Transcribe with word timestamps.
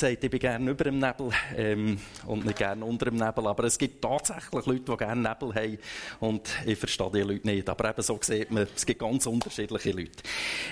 sagt, 0.00 0.24
ich 0.24 0.30
bin 0.30 0.40
gerne 0.40 0.70
über 0.72 0.84
dem 0.84 0.98
Nebel 0.98 1.30
ähm, 1.56 2.00
und 2.26 2.44
nicht 2.44 2.58
gerne 2.58 2.84
unter 2.84 3.06
dem 3.06 3.14
Nebel. 3.14 3.46
Aber 3.46 3.62
es 3.64 3.78
gibt 3.78 4.02
tatsächlich 4.02 4.66
Leute, 4.66 4.80
die 4.80 4.96
gerne 4.96 5.28
Nebel 5.28 5.54
haben 5.54 5.78
und 6.18 6.48
ich 6.66 6.76
verstehe 6.76 7.10
die 7.12 7.20
Leute 7.20 7.46
nicht. 7.46 7.68
Aber 7.68 7.90
eben 7.90 8.02
so 8.02 8.18
sieht 8.20 8.50
man, 8.50 8.66
es 8.74 8.84
gibt 8.84 8.98
ganz 8.98 9.26
unterschiedliche 9.26 9.92
Leute. 9.92 10.22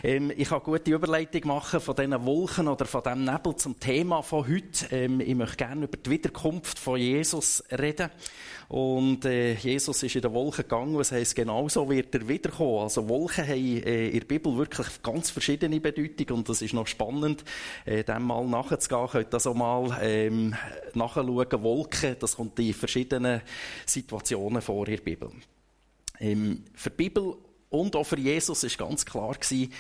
Ähm, 0.03 0.33
ich 0.37 0.49
kann 0.49 0.61
gute 0.61 0.91
Überleitung 0.91 1.47
machen 1.47 1.81
von 1.81 1.95
diesen 1.95 2.27
Wolken 2.27 2.67
oder 2.67 2.85
von 2.85 3.03
diesem 3.03 3.25
Nebel 3.25 3.55
zum 3.55 3.79
Thema 3.79 4.23
von 4.23 4.49
heute. 4.49 4.89
Ähm, 4.91 5.21
ich 5.21 5.37
möchte 5.37 5.57
gerne 5.57 5.85
über 5.85 5.97
die 5.97 6.11
Wiederkunft 6.11 6.81
von 6.81 6.99
Jesus 6.99 7.63
reden. 7.71 8.11
Und 8.73 9.27
äh, 9.27 9.53
Jesus 9.53 10.03
ist 10.03 10.15
in 10.15 10.23
der 10.23 10.33
Wolke 10.33 10.63
gegangen, 10.63 10.97
was 10.97 11.13
heisst, 11.13 11.37
genauso 11.37 11.91
wird 11.91 12.15
er 12.15 12.27
wiederkommen. 12.27 12.79
Also 12.79 13.07
Wolken 13.07 13.47
haben 13.47 13.83
äh, 13.83 14.09
in 14.09 14.21
der 14.21 14.27
Bibel 14.27 14.57
wirklich 14.57 14.87
ganz 15.03 15.29
verschiedene 15.29 15.79
Bedeutung 15.79 16.39
und 16.39 16.49
das 16.49 16.63
ist 16.63 16.73
noch 16.73 16.87
spannend, 16.87 17.45
äh, 17.85 18.03
dem 18.03 18.23
mal 18.23 18.47
nachzugehen. 18.47 19.09
Könnt 19.09 19.35
das 19.35 19.47
auch 19.47 19.53
mal 19.55 19.99
ähm, 20.01 20.55
nachschauen. 20.95 21.63
Wolken, 21.63 22.17
das 22.19 22.37
kommt 22.37 22.59
in 22.61 22.73
verschiedenen 22.73 23.43
Situationen 23.85 24.63
vor 24.63 24.89
in 24.89 24.97
der 24.97 25.03
Bibel. 25.03 25.31
Ähm, 26.19 26.65
für 26.73 26.89
die 26.89 26.97
Bibel 26.97 27.35
und 27.69 27.95
auch 27.95 28.05
für 28.05 28.19
Jesus 28.19 28.65
ist 28.65 28.79
ganz 28.79 29.05
klar 29.05 29.35
gewesen, 29.35 29.71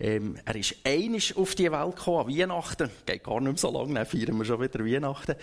ähm, 0.00 0.38
er 0.44 0.56
ist 0.56 0.76
einisch 0.84 1.36
auf 1.36 1.54
die 1.54 1.70
Welt 1.70 1.96
gekommen, 1.96 2.28
an 2.28 2.38
Weihnachten. 2.38 2.90
Geht 3.04 3.24
gar 3.24 3.40
nicht 3.40 3.44
mehr 3.44 3.56
so 3.56 3.70
lange, 3.70 3.94
dann 3.94 4.06
feiern 4.06 4.38
wir 4.38 4.44
schon 4.44 4.60
wieder 4.60 4.84
Weihnachten. 4.84 5.34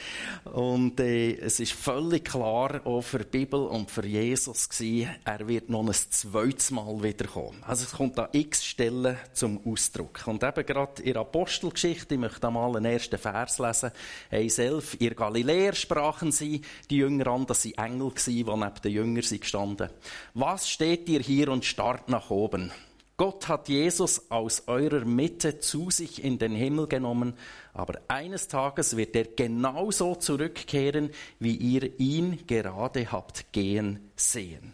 Und 0.46 1.00
äh, 1.00 1.36
es 1.38 1.60
ist 1.60 1.74
völlig 1.74 2.26
klar, 2.26 2.82
auch 2.86 3.02
für 3.02 3.20
die 3.20 3.40
Bibel 3.40 3.62
und 3.62 3.92
für 3.92 4.06
Jesus 4.06 4.70
gewesen, 4.70 5.10
er 5.24 5.48
wird 5.48 5.70
noch 5.70 5.86
ein 5.86 5.94
zweites 5.94 6.72
Mal 6.72 7.04
wiederkommen. 7.04 7.62
Also 7.66 7.84
es 7.84 7.92
kommt 7.92 8.18
an 8.20 8.30
x 8.32 8.64
Stellen 8.64 9.18
zum 9.34 9.60
Ausdruck. 9.66 10.22
Und 10.26 10.44
eben 10.44 10.66
gerade 10.66 11.02
in 11.02 11.14
der 11.14 11.22
Apostelgeschichte, 11.22 12.16
ich 12.16 12.20
möchte 12.20 12.50
mal 12.50 12.76
einen 12.76 12.86
ersten 12.86 13.18
Vers 13.18 13.60
lesen, 13.60 13.92
1,11, 14.32 14.98
ihr 15.00 15.16
Galiläer 15.16 15.74
sprachen 15.74 16.32
sie, 16.32 16.62
die 16.90 16.98
Jünger 16.98 17.28
an, 17.28 17.46
dass 17.46 17.62
sie 17.62 17.76
Engel 17.76 18.06
waren, 18.06 18.14
die 18.26 18.44
neben 18.44 18.82
den 18.84 18.92
Jüngern 18.92 19.24
sind 19.24 19.42
gestanden. 19.42 19.90
Was 20.34 20.70
steht 20.70 21.10
ihr 21.10 21.20
hier 21.20 21.50
und 21.50 21.66
starrt 21.66 22.10
nach 22.10 22.30
oben? 22.30 22.72
Gott 23.18 23.48
hat 23.48 23.70
Jesus 23.70 24.30
aus 24.30 24.64
eurer 24.68 25.06
Mitte 25.06 25.60
zu 25.60 25.90
sich 25.90 26.22
in 26.22 26.38
den 26.38 26.52
Himmel 26.52 26.88
genommen, 26.88 27.34
aber 27.74 28.02
eines 28.10 28.50
Tages 28.50 28.98
wird 28.98 29.16
er 29.16 29.24
genauso 29.24 30.16
zurückkehren, 30.16 31.12
wie 31.40 31.56
ihr 31.56 31.98
ihn 31.98 32.46
gerade 32.46 33.10
habt 33.14 33.54
gehen 33.54 34.12
sehen. 34.18 34.74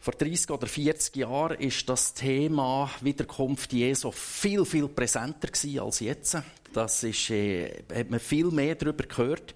Vor 0.00 0.14
30 0.14 0.50
oder 0.50 0.66
40 0.66 1.16
Jahren 1.16 1.60
ist 1.60 1.88
das 1.88 2.14
Thema 2.14 2.90
Wiederkunft 3.00 3.72
Jesu 3.72 4.10
viel, 4.10 4.64
viel 4.64 4.88
präsenter 4.88 5.50
als 5.82 6.00
jetzt. 6.00 6.38
Das 6.72 7.02
ist, 7.02 7.30
äh, 7.30 7.82
hat 7.94 8.10
man 8.10 8.20
viel 8.20 8.50
mehr 8.50 8.74
darüber 8.74 9.04
gehört. 9.04 9.54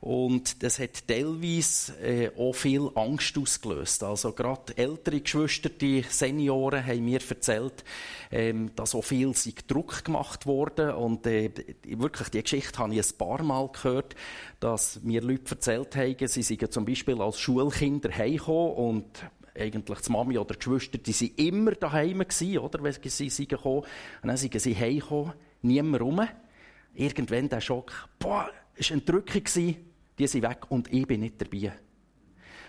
Und 0.00 0.62
das 0.62 0.78
hat 0.78 1.08
teilweise 1.08 1.92
äh, 2.00 2.30
auch 2.36 2.52
viel 2.52 2.88
Angst 2.94 3.36
ausgelöst. 3.36 4.04
Also 4.04 4.32
gerade 4.32 4.76
ältere 4.76 5.20
Geschwister, 5.20 5.70
die 5.70 6.04
Senioren, 6.08 6.86
haben 6.86 7.04
mir 7.04 7.20
erzählt, 7.28 7.84
ähm, 8.30 8.70
dass 8.76 8.94
auch 8.94 9.02
viel 9.02 9.32
Druck 9.66 10.04
gemacht 10.04 10.46
wurde. 10.46 10.94
Und 10.94 11.26
äh, 11.26 11.50
wirklich, 11.84 12.28
die 12.28 12.42
Geschichte 12.42 12.78
habe 12.78 12.94
ich 12.94 13.10
ein 13.10 13.18
paar 13.18 13.42
Mal 13.42 13.68
gehört, 13.72 14.14
dass 14.60 15.00
mir 15.02 15.20
Leute 15.20 15.56
erzählt 15.56 15.96
haben, 15.96 16.28
sie 16.28 16.42
seien 16.42 16.70
zum 16.70 16.84
Beispiel 16.84 17.20
als 17.20 17.40
Schulkinder 17.40 18.10
heimgekommen 18.16 18.74
und 18.74 19.06
eigentlich 19.58 19.98
die 19.98 20.12
Mami 20.12 20.38
oder 20.38 20.54
die 20.54 20.58
Geschwister, 20.58 20.98
die 20.98 21.12
sind 21.12 21.38
immer 21.40 21.72
daheim 21.72 22.20
gewesen, 22.20 22.58
oder, 22.58 22.82
wenn 22.82 22.94
sie 23.02 23.30
sind 23.30 23.48
gekommen. 23.48 23.82
Und 24.22 24.28
dann 24.28 24.36
sind 24.36 24.60
sie 24.60 24.76
heimgekommen, 24.76 25.32
niemand 25.62 26.02
rum. 26.02 26.28
Irgendwann 26.98 27.48
der 27.48 27.60
Schock, 27.60 28.08
boah, 28.18 28.50
es 28.76 28.90
war 28.90 28.96
eine 28.96 29.02
Drückung 29.02 29.42
die 30.18 30.26
sind 30.26 30.42
weg 30.42 30.66
und 30.68 30.92
ich 30.92 31.06
bin 31.06 31.20
nicht 31.20 31.40
dabei. 31.40 31.72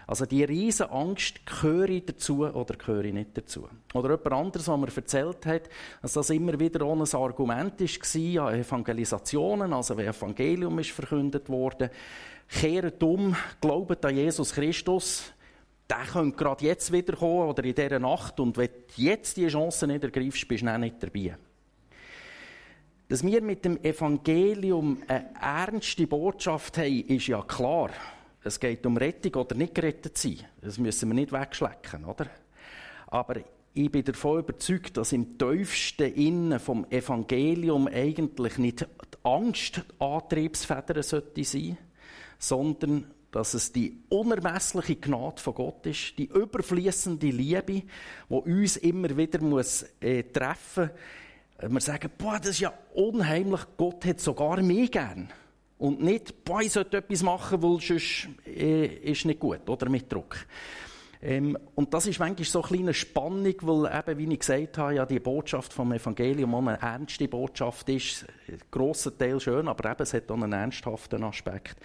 Also 0.06 0.26
die 0.26 0.44
riesen 0.44 0.90
Angst, 0.90 1.46
gehöre 1.46 1.90
ich 1.90 2.06
dazu 2.06 2.46
oder 2.46 2.76
gehöre 2.76 3.06
ich 3.06 3.14
nicht 3.14 3.38
dazu? 3.38 3.68
Oder 3.94 4.16
jemand 4.16 4.34
anderes, 4.34 4.68
was 4.68 4.80
mir 4.80 4.96
erzählt 4.96 5.46
hat, 5.46 5.70
dass 6.02 6.14
das 6.14 6.32
immer 6.32 6.60
wieder 6.60 6.86
ohne 6.86 7.04
ein 7.04 7.16
Argument 7.16 7.80
war 7.80 8.48
an 8.48 8.60
Evangelisationen, 8.60 9.74
also 9.74 9.98
wenn 9.98 10.08
Evangelium 10.08 10.80
ist 10.80 10.92
verkündet 10.92 11.48
worden, 11.50 11.90
kehrt 12.48 13.04
um, 13.04 13.36
glaubt 13.62 14.04
an 14.04 14.16
Jesus 14.16 14.54
Christus, 14.54 15.32
der 15.88 16.06
könnte 16.12 16.38
gerade 16.38 16.66
jetzt 16.66 16.92
wiederkommen 16.92 17.50
oder 17.50 17.64
in 17.64 17.76
dieser 17.76 18.00
Nacht 18.00 18.40
und 18.40 18.58
wenn 18.58 18.70
du 18.70 19.02
jetzt 19.02 19.38
die 19.38 19.48
Chance 19.48 19.86
nicht 19.86 20.04
ergreifst, 20.04 20.48
bist 20.48 20.64
du 20.64 20.78
nicht 20.80 21.02
dabei. 21.02 21.38
Dass 23.10 23.24
wir 23.24 23.42
mit 23.42 23.66
dem 23.66 23.84
Evangelium 23.84 25.02
eine 25.08 25.34
ernste 25.42 26.06
Botschaft 26.06 26.78
haben, 26.78 27.06
ist 27.08 27.26
ja 27.26 27.42
klar. 27.42 27.90
Es 28.44 28.60
geht 28.60 28.86
um 28.86 28.98
Rettung 28.98 29.34
oder 29.34 29.56
nicht 29.56 29.74
gerettet 29.74 30.16
sein. 30.16 30.38
Das 30.62 30.78
müssen 30.78 31.10
wir 31.10 31.16
nicht 31.16 31.32
wegschlecken, 31.32 32.06
oder? 32.06 32.28
Aber 33.08 33.38
ich 33.74 33.92
bin 33.92 34.04
davon 34.04 34.42
überzeugt, 34.42 34.96
dass 34.96 35.12
im 35.12 35.40
tiefsten 35.40 36.14
Innen 36.14 36.60
vom 36.60 36.86
Evangelium 36.92 37.88
eigentlich 37.88 38.60
nicht 38.60 38.82
die 38.82 39.18
Angst 39.24 39.82
Antriebsfedern 39.98 41.02
sollte 41.02 41.44
sein, 41.44 41.80
sondern 42.38 43.10
dass 43.32 43.56
es 43.56 43.72
die 43.72 44.04
unermessliche 44.10 44.98
Gnade 44.98 45.42
von 45.42 45.56
Gott 45.56 45.84
ist, 45.88 46.16
die 46.20 46.26
überfließende 46.26 47.28
Liebe, 47.28 47.82
die 48.30 48.34
uns 48.36 48.78
immer 48.78 49.18
wieder 49.18 49.42
muss 49.42 49.84
äh, 50.00 50.22
treffen 50.26 50.92
muss 50.92 51.00
wir 51.68 51.82
sagen, 51.82 52.10
boah, 52.18 52.38
das 52.40 52.52
ist 52.52 52.62
ja 52.62 52.74
unheimlich, 52.94 53.62
Gott 53.76 54.06
hat 54.06 54.20
sogar 54.20 54.62
mich 54.62 54.92
gern. 54.92 55.30
Und 55.78 56.02
nicht, 56.02 56.44
boah, 56.44 56.62
ich 56.62 56.72
sollte 56.72 56.98
etwas 56.98 57.24
machen, 57.24 57.64
weil 57.64 57.80
sonst 57.80 58.28
äh, 58.46 58.86
ist 58.86 59.26
nicht 59.26 59.40
gut, 59.40 59.68
oder 59.70 59.90
mit 59.90 60.12
Druck. 60.12 60.38
Ähm, 61.22 61.58
und 61.76 61.94
das 61.94 62.08
ist 62.08 62.20
manchmal 62.20 62.46
so 62.46 62.62
eine 62.62 62.68
kleine 62.68 62.94
Spannung, 62.94 63.56
weil 63.62 64.00
eben, 64.00 64.18
wie 64.18 64.34
ich 64.34 64.40
gesagt 64.40 64.78
habe, 64.78 64.96
ja, 64.96 65.06
die 65.06 65.20
Botschaft 65.20 65.74
vom 65.74 65.92
Evangelium 65.92 66.56
auch 66.56 66.60
eine 66.60 66.82
ernste 66.82 67.28
Botschaft 67.28 67.90
ist. 67.90 68.26
Grosser 68.72 69.18
Teil 69.18 69.40
schön, 69.40 69.68
aber 69.68 69.92
eben, 69.92 70.02
es 70.02 70.14
hat 70.14 70.32
auch 70.32 70.36
einen 70.36 70.54
ernsthaften 70.54 71.24
Aspekt. 71.24 71.78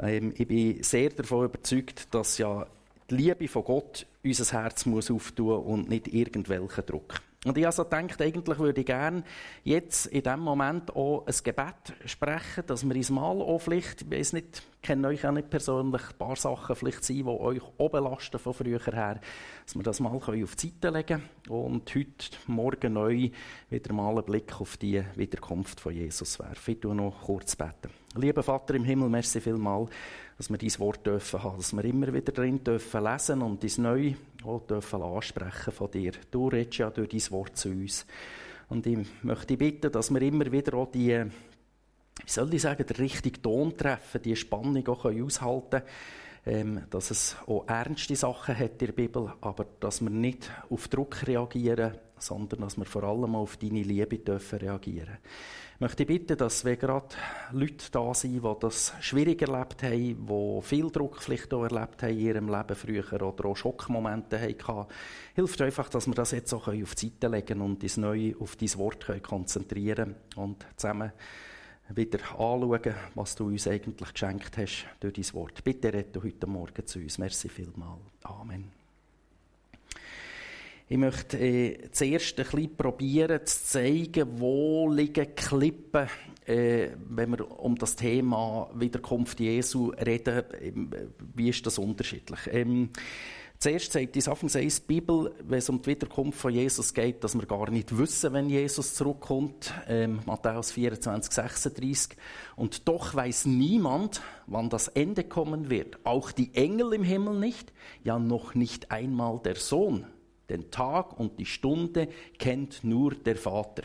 Ähm, 0.00 0.34
ich 0.36 0.48
bin 0.48 0.82
sehr 0.82 1.10
davon 1.10 1.44
überzeugt, 1.44 2.12
dass 2.12 2.38
ja 2.38 2.66
die 3.08 3.16
Liebe 3.16 3.46
von 3.46 3.64
Gott 3.64 4.06
unser 4.24 4.60
Herz 4.60 4.86
muss 4.86 5.10
auftun 5.10 5.62
und 5.62 5.88
nicht 5.88 6.08
irgendwelchen 6.08 6.86
Druck. 6.86 7.20
Und 7.44 7.58
ich 7.58 7.66
also 7.66 7.82
gedacht, 7.82 8.22
eigentlich 8.22 8.58
würde 8.60 8.80
ich 8.80 8.86
gerne 8.86 9.24
jetzt 9.64 10.06
in 10.06 10.22
diesem 10.22 10.40
Moment 10.40 10.94
auch 10.94 11.26
ein 11.26 11.34
Gebet 11.42 11.92
sprechen, 12.04 12.64
dass 12.66 12.88
wir 12.88 12.94
uns 12.94 13.10
mal 13.10 13.40
auch 13.40 13.58
vielleicht, 13.58 14.02
ich 14.02 14.10
weiß 14.12 14.34
nicht, 14.34 14.62
kenne 14.80 15.08
euch 15.08 15.26
auch 15.26 15.32
nicht 15.32 15.50
persönlich, 15.50 16.02
ein 16.02 16.18
paar 16.18 16.36
Sachen 16.36 16.76
vielleicht 16.76 17.04
sein, 17.04 17.16
die 17.16 17.24
euch 17.24 17.62
auch 17.78 17.88
belasten 17.88 18.38
von 18.38 18.54
früher 18.54 18.78
her, 18.78 19.20
dass 19.64 19.74
wir 19.74 19.82
das 19.82 19.98
mal 19.98 20.12
auf 20.12 20.26
die 20.30 20.44
Seite 20.44 20.90
legen 20.90 21.22
und 21.48 21.92
heute 21.92 22.36
Morgen 22.46 22.92
neu 22.92 23.30
wieder 23.70 23.92
mal 23.92 24.10
einen 24.10 24.24
Blick 24.24 24.60
auf 24.60 24.76
die 24.76 25.02
Wiederkunft 25.16 25.80
von 25.80 25.94
Jesus 25.94 26.38
werfen. 26.38 26.76
Ich 26.80 26.84
noch 26.84 27.22
kurz 27.22 27.56
beten. 27.56 27.90
Lieber 28.14 28.42
Vater 28.42 28.74
im 28.74 28.84
Himmel, 28.84 29.08
merci 29.08 29.40
vielmal, 29.40 29.88
dass 30.36 30.50
wir 30.50 30.58
dein 30.58 30.78
Wort 30.78 31.06
dürfen 31.06 31.42
haben, 31.42 31.56
dass 31.56 31.72
wir 31.72 31.84
immer 31.84 32.12
wieder 32.12 32.32
drin 32.32 32.62
dürfen 32.62 33.04
lesen 33.04 33.42
und 33.42 33.62
dein 33.62 33.82
Neu 33.82 34.14
auch 34.44 34.66
dürfen 34.66 35.02
ansprechen 35.02 35.72
von 35.72 35.90
dir. 35.90 36.12
Du 36.30 36.48
redest 36.48 36.78
ja 36.78 36.90
durch 36.90 37.08
dein 37.08 37.30
Wort 37.30 37.56
zu 37.56 37.68
uns. 37.68 38.06
Und 38.68 38.86
ich 38.86 38.98
möchte 39.22 39.56
bitten, 39.56 39.92
dass 39.92 40.10
wir 40.10 40.22
immer 40.22 40.50
wieder 40.50 40.74
auch 40.74 40.90
die, 40.90 41.24
wie 41.24 42.30
soll 42.30 42.54
ich 42.54 42.62
sagen, 42.62 42.86
den 42.86 42.96
richtigen 42.96 43.42
Ton 43.42 43.76
treffen, 43.76 44.22
die 44.22 44.36
Spannung 44.36 44.86
auch 44.88 45.04
aushalten 45.04 45.70
können 45.70 45.86
ähm, 46.44 46.82
dass 46.90 47.10
es 47.10 47.36
auch 47.46 47.66
ernste 47.68 48.16
Sachen 48.16 48.58
hat 48.58 48.72
in 48.72 48.78
der 48.78 48.92
Bibel, 48.92 49.32
aber 49.40 49.66
dass 49.78 50.00
wir 50.00 50.10
nicht 50.10 50.50
auf 50.70 50.88
Druck 50.88 51.26
reagieren, 51.26 51.94
sondern 52.18 52.60
dass 52.60 52.76
wir 52.76 52.84
vor 52.84 53.04
allem 53.04 53.34
auf 53.34 53.56
deine 53.56 53.82
Liebe 53.82 54.18
dürfen 54.18 54.58
reagieren. 54.58 55.18
Ich 55.71 55.71
möchte 55.82 56.06
bitten, 56.06 56.36
dass 56.36 56.64
wenn 56.64 56.78
gerade 56.78 57.08
Leute 57.50 57.90
da 57.90 58.14
sind, 58.14 58.42
die 58.42 58.54
das 58.60 58.94
schwierig 59.00 59.42
erlebt 59.42 59.82
haben, 59.82 60.26
die 60.26 60.62
viel 60.62 60.90
Druck 60.90 61.20
vielleicht 61.20 61.52
auch 61.52 61.64
erlebt 61.64 62.02
haben 62.04 62.12
in 62.12 62.20
ihrem 62.20 62.48
Leben 62.48 62.76
früher 62.76 63.20
oder 63.20 63.46
auch 63.46 63.56
Schockmomente 63.56 64.40
hatten, 64.40 64.86
hilft 65.34 65.60
einfach, 65.60 65.88
dass 65.88 66.06
wir 66.06 66.14
das 66.14 66.30
jetzt 66.30 66.52
auch 66.54 66.68
auf 66.68 66.94
die 66.94 67.08
Seite 67.08 67.26
legen 67.26 67.60
und 67.60 67.82
uns 67.82 67.96
neu 67.96 68.34
auf 68.38 68.54
dein 68.54 68.74
Wort 68.76 69.22
konzentrieren 69.22 70.14
und 70.36 70.64
zusammen 70.76 71.12
wieder 71.88 72.20
anschauen, 72.30 72.94
was 73.16 73.34
du 73.34 73.46
uns 73.46 73.66
eigentlich 73.66 74.12
geschenkt 74.12 74.56
hast 74.56 74.86
durch 75.00 75.14
dein 75.14 75.34
Wort. 75.34 75.64
Bitte 75.64 75.92
rette 75.92 76.22
heute 76.22 76.46
Morgen 76.46 76.86
zu 76.86 77.00
uns. 77.00 77.18
Merci 77.18 77.48
vielmal. 77.48 77.98
Amen. 78.22 78.81
Ich 80.92 80.98
möchte 80.98 81.38
äh, 81.38 81.90
zuerst 81.90 82.38
ein 82.38 82.44
bisschen 82.44 82.76
probieren 82.76 83.40
zu 83.46 83.64
zeigen, 83.64 84.28
wo 84.38 84.90
liegen 84.90 85.34
Klippen, 85.34 86.06
äh, 86.44 86.88
wenn 87.08 87.30
wir 87.30 87.50
um 87.60 87.76
das 87.76 87.96
Thema 87.96 88.68
Wiederkunft 88.74 89.40
Jesu 89.40 89.86
reden, 89.88 90.44
äh, 90.52 90.72
wie 91.34 91.48
ist 91.48 91.64
das 91.64 91.78
unterschiedlich. 91.78 92.40
Ähm, 92.50 92.90
Zuerst 93.58 93.92
sagt 93.92 94.14
die 94.16 94.28
Anfangs 94.28 94.52
die 94.52 94.70
Bibel, 94.86 95.32
wenn 95.44 95.60
es 95.60 95.70
um 95.70 95.80
die 95.80 95.92
Wiederkunft 95.92 96.38
von 96.38 96.52
Jesus 96.52 96.92
geht, 96.92 97.24
dass 97.24 97.36
wir 97.36 97.46
gar 97.46 97.70
nicht 97.70 97.96
wissen, 97.96 98.34
wenn 98.34 98.50
Jesus 98.50 98.92
zurückkommt. 98.92 99.72
Ähm, 99.88 100.20
Matthäus 100.26 100.72
24, 100.72 101.32
36. 101.32 102.18
Und 102.56 102.86
doch 102.86 103.14
weiß 103.14 103.46
niemand, 103.46 104.20
wann 104.46 104.68
das 104.68 104.88
Ende 104.88 105.24
kommen 105.24 105.70
wird. 105.70 106.00
Auch 106.04 106.32
die 106.32 106.54
Engel 106.54 106.92
im 106.92 107.04
Himmel 107.04 107.38
nicht, 107.38 107.72
ja 108.04 108.18
noch 108.18 108.54
nicht 108.54 108.90
einmal 108.90 109.40
der 109.42 109.54
Sohn. 109.54 110.06
Den 110.52 110.70
Tag 110.70 111.18
und 111.18 111.38
die 111.38 111.46
Stunde 111.46 112.08
kennt 112.38 112.84
nur 112.84 113.14
der 113.14 113.36
Vater. 113.36 113.84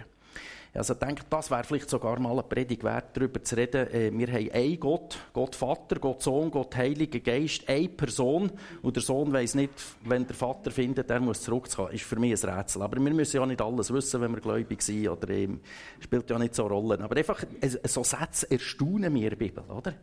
Also 0.73 0.93
ich 0.93 0.99
denke, 0.99 1.23
das 1.27 1.49
wäre 1.49 1.63
vielleicht 1.63 1.89
sogar 1.89 2.19
mal 2.19 2.33
eine 2.33 2.43
Predigt 2.43 2.83
wert, 2.83 3.17
darüber 3.17 3.41
zu 3.41 3.55
reden. 3.55 3.87
Äh, 3.87 4.11
wir 4.13 4.27
haben 4.27 4.51
einen 4.51 4.79
Gott, 4.79 5.17
Gott 5.33 5.55
Vater, 5.55 5.97
Gott 5.99 6.21
Sohn, 6.21 6.51
Gott 6.51 6.75
Heiliger 6.75 7.19
Geist, 7.19 7.67
eine 7.67 7.89
Person. 7.89 8.51
Und 8.83 8.95
der 8.95 9.01
Sohn 9.01 9.33
weiß 9.33 9.55
nicht, 9.55 9.71
wenn 10.03 10.27
der 10.27 10.35
Vater 10.35 10.69
findet, 10.69 11.09
er 11.09 11.19
muss 11.19 11.41
zurückkommen. 11.41 11.93
Ist 11.93 12.03
für 12.03 12.19
mich 12.19 12.43
ein 12.43 12.49
Rätsel. 12.49 12.83
Aber 12.83 13.03
wir 13.03 13.11
müssen 13.11 13.37
ja 13.37 13.45
nicht 13.45 13.61
alles 13.61 13.91
wissen, 13.91 14.21
wenn 14.21 14.31
wir 14.33 14.41
gläubig 14.41 14.83
sind. 14.83 15.07
Oder 15.07 15.29
ähm, 15.29 15.61
spielt 15.99 16.29
ja 16.29 16.37
nicht 16.37 16.53
so 16.53 16.67
Rollen. 16.67 17.01
Aber 17.01 17.15
einfach, 17.15 17.43
so 17.85 18.03
Sätze 18.03 18.51
erstaunen 18.51 19.11
mir 19.11 19.23
in 19.23 19.29
der 19.29 19.35
Bibel, 19.37 19.63
oder? 19.63 19.93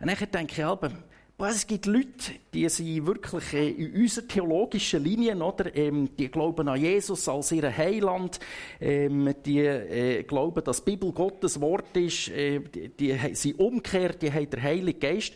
Und 0.00 0.10
dann 0.10 0.30
denke 0.32 0.54
ich, 0.60 0.90
es 1.48 1.66
gibt 1.66 1.86
Leute, 1.86 2.32
die 2.52 2.68
sind 2.68 3.06
wirklich 3.06 3.52
äh, 3.54 3.70
in 3.70 4.02
unserer 4.02 4.28
theologischen 4.28 5.02
Linie, 5.02 5.36
oder? 5.36 5.74
Ähm, 5.74 6.10
die 6.18 6.28
glauben 6.28 6.68
an 6.68 6.78
Jesus 6.78 7.26
als 7.28 7.50
ihr 7.52 7.74
Heiland, 7.74 8.38
ähm, 8.78 9.32
die 9.46 9.60
äh, 9.60 10.22
glauben, 10.24 10.62
dass 10.62 10.84
die 10.84 10.90
Bibel 10.90 11.12
Gottes 11.12 11.58
Wort 11.60 11.96
ist, 11.96 12.28
äh, 12.28 12.60
die, 12.60 13.16
sind 13.32 13.58
umgekehrt, 13.58 14.20
die 14.20 14.30
haben 14.30 14.50
den 14.50 14.62
Heiligen 14.62 15.00
Geist 15.00 15.34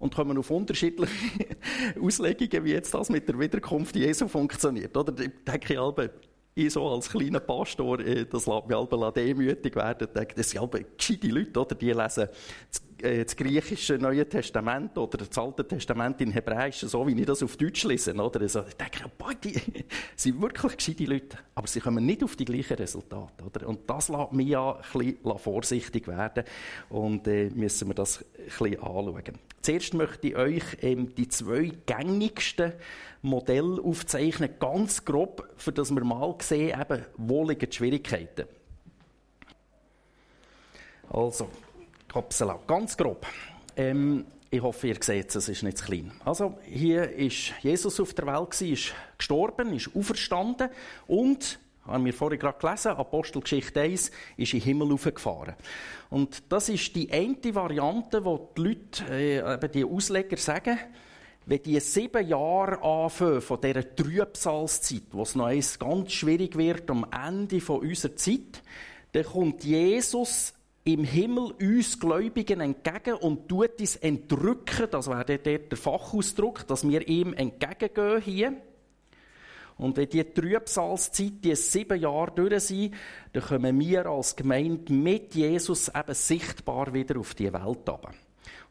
und 0.00 0.14
kommen 0.14 0.36
auf 0.38 0.50
unterschiedliche 0.50 1.12
Auslegungen, 2.02 2.64
wie 2.64 2.72
jetzt 2.72 2.92
das 2.92 3.08
mit 3.08 3.28
der 3.28 3.38
Wiederkunft 3.38 3.94
Jesu 3.94 4.26
funktioniert. 4.26 4.96
Oder? 4.96 5.12
Ich 5.22 5.30
denke 5.46 5.74
ich, 5.74 6.10
ich 6.56 6.72
so 6.72 6.88
als 6.88 7.08
kleiner 7.08 7.40
Pastor, 7.40 7.98
das 7.98 8.46
lässt 8.46 8.66
mich 8.66 8.76
halb 8.76 9.14
demütig 9.14 9.76
werden, 9.76 10.08
denke, 10.14 10.34
das 10.34 10.50
sind 10.50 10.60
halb 10.60 10.98
gescheite 10.98 11.28
Leute, 11.28 11.60
oder? 11.60 11.74
Die 11.74 11.92
lesen 11.92 12.28
das 12.98 13.36
griechische 13.36 13.98
Neue 13.98 14.28
Testament 14.28 14.96
oder 14.96 15.18
das 15.18 15.36
Alte 15.36 15.66
Testament 15.66 16.20
in 16.20 16.30
Hebräisch, 16.30 16.80
so 16.80 17.06
wie 17.06 17.18
ich 17.18 17.26
das 17.26 17.42
auf 17.42 17.56
Deutsch 17.56 17.84
lese. 17.84 18.14
Oder? 18.14 18.40
Also, 18.40 18.64
ich 18.68 18.74
denke, 18.74 19.10
boah, 19.16 19.32
die 19.34 19.54
sind 20.16 20.40
wirklich 20.40 20.76
gescheite 20.76 21.04
Leute, 21.04 21.38
aber 21.54 21.66
sie 21.66 21.80
kommen 21.80 22.04
nicht 22.06 22.22
auf 22.22 22.36
die 22.36 22.44
gleichen 22.44 22.76
Resultate. 22.76 23.44
Oder? 23.44 23.68
Und 23.68 23.88
das 23.88 24.08
lässt 24.08 24.32
mich 24.32 24.48
ja 24.48 24.76
ein 24.76 25.14
bisschen 25.14 25.38
vorsichtig 25.38 26.08
werden 26.08 26.44
und 26.88 27.26
äh, 27.26 27.50
müssen 27.50 27.88
wir 27.88 27.94
das 27.94 28.18
ein 28.18 28.44
bisschen 28.46 28.74
anschauen. 28.80 29.38
Zuerst 29.62 29.94
möchte 29.94 30.28
ich 30.28 30.36
euch 30.36 30.62
ähm, 30.82 31.14
die 31.14 31.28
zwei 31.28 31.72
gängigsten 31.86 32.72
Modelle 33.22 33.80
aufzeichnen, 33.82 34.50
ganz 34.60 35.04
grob, 35.04 35.48
für 35.56 35.72
das 35.72 35.90
wir 35.90 36.04
mal 36.04 36.34
sehen, 36.40 36.78
eben, 36.78 37.04
wo 37.16 37.48
liegen 37.48 37.68
die 37.68 37.74
Schwierigkeiten. 37.74 38.46
Also, 41.08 41.48
Upsala, 42.14 42.60
ganz 42.66 42.96
grob. 42.96 43.26
Ähm, 43.76 44.24
ich 44.50 44.62
hoffe, 44.62 44.86
ihr 44.86 44.96
seht 45.00 45.30
es, 45.30 45.34
es 45.34 45.48
ist 45.48 45.62
nicht 45.64 45.78
zu 45.78 45.86
klein. 45.86 46.12
Also, 46.24 46.58
hier 46.64 47.10
ist 47.10 47.52
Jesus 47.60 47.98
auf 47.98 48.14
der 48.14 48.26
Welt, 48.26 48.60
ist 48.60 48.94
gestorben, 49.18 49.74
ist 49.74 49.90
auferstanden 49.96 50.68
und, 51.08 51.58
haben 51.86 52.04
wir 52.04 52.14
vorhin 52.14 52.38
gerade 52.38 52.58
gelesen, 52.58 52.92
Apostelgeschichte 52.92 53.80
1, 53.80 54.12
ist 54.36 54.54
in 54.54 54.60
den 54.60 54.64
Himmel 54.64 54.92
aufgefahren. 54.92 55.54
Und 56.08 56.44
das 56.50 56.68
ist 56.68 56.94
die 56.94 57.10
eine 57.10 57.54
Variante, 57.54 58.24
wo 58.24 58.50
die 58.56 58.62
Leute, 58.62 59.04
äh, 59.10 59.54
eben 59.54 59.72
die 59.72 59.84
Ausleger 59.84 60.36
sagen, 60.36 60.78
wenn 61.46 61.62
die 61.62 61.80
sieben 61.80 62.26
Jahre 62.26 62.80
anfangen 62.80 63.40
von 63.40 63.60
dieser 63.60 63.94
Trübsalzeit, 63.94 65.02
wo 65.10 65.22
es 65.22 65.34
noch 65.34 65.46
eins 65.46 65.78
ganz 65.78 66.12
schwierig 66.12 66.56
wird 66.56 66.88
am 66.90 67.06
Ende 67.10 67.56
unserer 67.56 68.16
Zeit, 68.16 68.62
dann 69.12 69.24
kommt 69.24 69.64
Jesus 69.64 70.54
im 70.84 71.04
Himmel 71.04 71.52
uns 71.52 71.98
Gläubigen 71.98 72.60
entgegen 72.60 73.14
und 73.14 73.48
tut 73.48 73.80
uns 73.80 73.96
entrücken, 73.96 74.88
das 74.90 75.08
wäre 75.08 75.38
der 75.38 75.76
Fachausdruck, 75.76 76.66
dass 76.66 76.86
wir 76.86 77.08
ihm 77.08 77.32
entgegengehen 77.32 78.20
hier. 78.20 78.56
Und 79.76 79.96
wenn 79.96 80.08
die 80.08 80.22
Trübsalzeit, 80.22 81.32
die 81.42 81.56
sieben 81.56 81.98
Jahre 81.98 82.32
durch 82.32 82.64
sind, 82.64 82.94
dann 83.32 83.42
kommen 83.42 83.80
wir 83.80 84.06
als 84.06 84.36
Gemeinde 84.36 84.92
mit 84.92 85.34
Jesus 85.34 85.88
eben 85.88 86.14
sichtbar 86.14 86.92
wieder 86.92 87.18
auf 87.18 87.34
die 87.34 87.52
Welt 87.52 87.64
runter. 87.64 88.12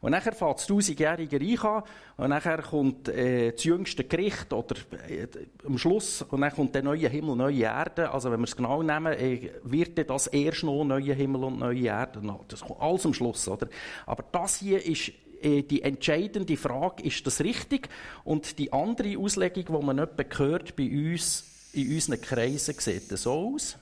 Und 0.00 0.12
nachher 0.12 0.32
fängt 0.32 0.58
das 0.58 0.66
tausendjährige 0.66 1.40
Reich 1.40 1.64
an 1.64 1.82
und 2.16 2.28
nachher 2.28 2.62
kommt 2.62 3.08
äh, 3.08 3.52
das 3.52 3.64
jüngste 3.64 4.04
Gericht 4.04 4.52
oder 4.52 4.76
äh, 5.08 5.26
am 5.66 5.78
Schluss 5.78 6.22
und 6.22 6.40
dann 6.40 6.52
kommt 6.52 6.74
der 6.74 6.82
neue 6.82 7.08
Himmel, 7.08 7.36
neue 7.36 7.62
Erde. 7.62 8.10
Also 8.10 8.30
wenn 8.30 8.40
wir 8.40 8.44
es 8.44 8.56
genau 8.56 8.82
nehmen, 8.82 9.12
äh, 9.12 9.50
wird 9.62 10.08
das 10.08 10.26
erst 10.28 10.62
noch 10.62 10.84
neue 10.84 11.14
Himmel 11.14 11.44
und 11.44 11.58
neue 11.58 11.86
Erde. 11.86 12.20
Das 12.48 12.60
kommt 12.60 12.80
alles 12.80 13.06
am 13.06 13.14
Schluss, 13.14 13.48
oder? 13.48 13.68
Aber 14.06 14.24
das 14.30 14.58
hier 14.58 14.84
ist 14.84 15.12
äh, 15.42 15.62
die 15.62 15.82
entscheidende 15.82 16.56
Frage, 16.56 17.02
ist 17.02 17.26
das 17.26 17.40
richtig? 17.40 17.88
Und 18.24 18.58
die 18.58 18.72
andere 18.72 19.18
Auslegung, 19.18 19.64
die 19.64 19.86
man 19.86 19.96
nicht 19.96 20.38
hört 20.38 20.76
bei 20.76 20.90
uns 20.90 21.70
in 21.72 21.92
unseren 21.92 22.20
Kreisen, 22.20 22.74
sieht 22.78 23.08
so 23.08 23.54
aus. 23.54 23.76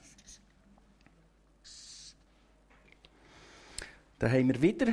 Da 4.19 4.31
haben 4.31 4.49
wir 4.49 4.63
wieder 4.63 4.93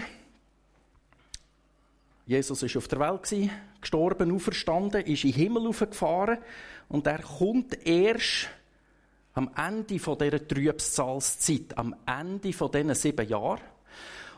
Jesus 2.30 2.62
ist 2.62 2.78
auf 2.78 2.88
der 2.88 3.00
Welt 3.00 3.36
gestorben, 3.82 4.32
auferstanden, 4.32 5.04
ist 5.04 5.24
in 5.24 5.32
den 5.32 5.42
Himmel 5.42 5.68
aufgefahren 5.68 6.38
und 6.88 7.08
er 7.08 7.24
kommt 7.24 7.88
erst 7.88 8.50
am 9.34 9.50
Ende 9.58 9.98
von 9.98 10.16
dieser 10.16 10.48
Trübsalzeit, 10.48 11.76
am 11.76 11.96
Ende 12.06 12.54
von 12.54 12.70
diesen 12.70 12.94
sieben 12.94 13.28
Jahren. 13.28 13.64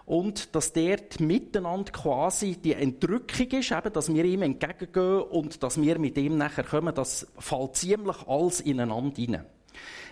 Und 0.05 0.55
dass 0.55 0.71
dort 0.71 1.19
miteinander 1.19 1.91
quasi 1.91 2.55
die 2.55 2.75
Entrückung 2.75 3.59
ist, 3.59 3.73
eben, 3.73 3.91
dass 3.91 4.13
wir 4.13 4.23
ihm 4.23 4.43
entgegengehen 4.43 5.23
und 5.23 5.61
dass 5.61 5.81
wir 5.81 5.99
mit 5.99 6.17
ihm 6.17 6.37
nachher 6.37 6.63
kommen, 6.63 6.95
das 6.95 7.27
fällt 7.39 7.75
ziemlich 7.75 8.25
alles 8.25 8.61
ineinander 8.61 9.17
hinein. 9.17 9.45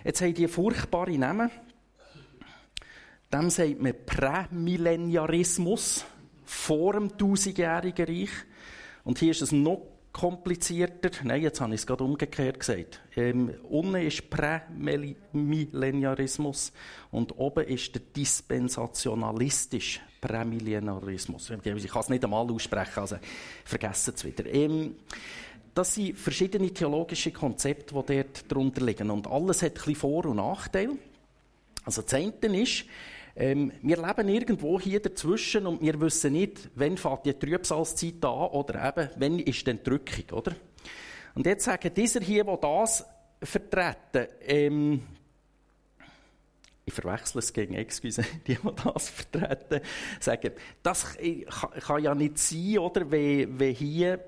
Jetzt 0.04 0.20
haben 0.20 0.34
die 0.34 0.48
furchtbare 0.48 1.16
Namen. 1.16 1.50
Dem 3.32 3.48
sagt 3.48 3.80
man 3.80 3.94
Prämillenniarismus 4.04 6.04
vor 6.50 6.94
dem 6.94 7.16
tausendjährigen 7.16 8.06
Reich. 8.06 8.30
Und 9.04 9.20
hier 9.20 9.30
ist 9.30 9.42
es 9.42 9.52
noch 9.52 9.86
komplizierter. 10.12 11.10
Nein, 11.22 11.42
jetzt 11.42 11.60
habe 11.60 11.72
ich 11.74 11.82
es 11.82 11.86
gerade 11.86 12.02
umgekehrt 12.02 12.58
gesagt. 12.58 13.00
Ähm, 13.16 13.54
unten 13.68 13.94
ist 13.94 14.28
Prämillenarismus 14.28 16.72
und 17.12 17.38
oben 17.38 17.66
ist 17.66 17.94
der 17.94 18.02
dispensationalistische 18.16 20.00
Prämillenarismus. 20.20 21.50
Ich 21.50 21.62
kann 21.88 22.00
es 22.00 22.08
nicht 22.08 22.24
einmal 22.24 22.50
aussprechen, 22.50 22.98
also 22.98 23.18
vergessen 23.64 24.14
es 24.16 24.24
wieder. 24.24 24.44
Ähm, 24.46 24.96
das 25.72 25.94
sind 25.94 26.18
verschiedene 26.18 26.74
theologische 26.74 27.30
Konzepte, 27.30 27.94
die 27.94 28.16
dort 28.16 28.50
darunter 28.50 28.84
liegen. 28.84 29.08
Und 29.10 29.28
alles 29.28 29.62
hat 29.62 29.70
ein 29.70 29.74
bisschen 29.74 29.94
Vor- 29.94 30.26
und 30.26 30.38
Nachteile. 30.38 30.96
Also 31.84 32.02
das 32.02 32.12
eine 32.12 32.32
ist, 32.60 32.86
ähm, 33.36 33.72
wir 33.82 33.96
leben 33.96 34.28
irgendwo 34.28 34.80
hier 34.80 35.00
dazwischen 35.00 35.66
und 35.66 35.80
wir 35.80 36.00
wissen 36.00 36.32
nicht, 36.32 36.70
wann 36.74 36.96
fährt 36.96 37.26
die 37.26 37.34
Trübsalzeit 37.34 38.24
an 38.24 38.48
oder 38.48 38.88
eben, 38.88 39.10
wann 39.16 39.38
ist 39.38 39.66
die 39.66 39.82
Drückung, 39.82 40.38
oder? 40.38 40.54
Und 41.34 41.46
jetzt 41.46 41.64
sagen 41.64 41.94
dieser 41.94 42.20
hier, 42.20 42.44
der 42.44 42.56
das 42.56 43.04
vertreten, 43.42 44.26
ähm, 44.42 45.02
ich 46.84 46.94
verwechsle 46.94 47.38
es 47.38 47.52
gegen 47.52 47.74
Excuse, 47.74 48.22
die, 48.46 48.56
die 48.56 48.58
das 48.84 49.08
vertreten, 49.08 49.80
sagen, 50.18 50.52
das 50.82 51.16
kann, 51.86 52.02
ja 52.02 52.14
nicht 52.14 52.38
sein, 52.38 52.78
oder, 52.78 53.10
wenn, 53.10 53.58
wenn 53.58 53.74
hier 53.74 54.18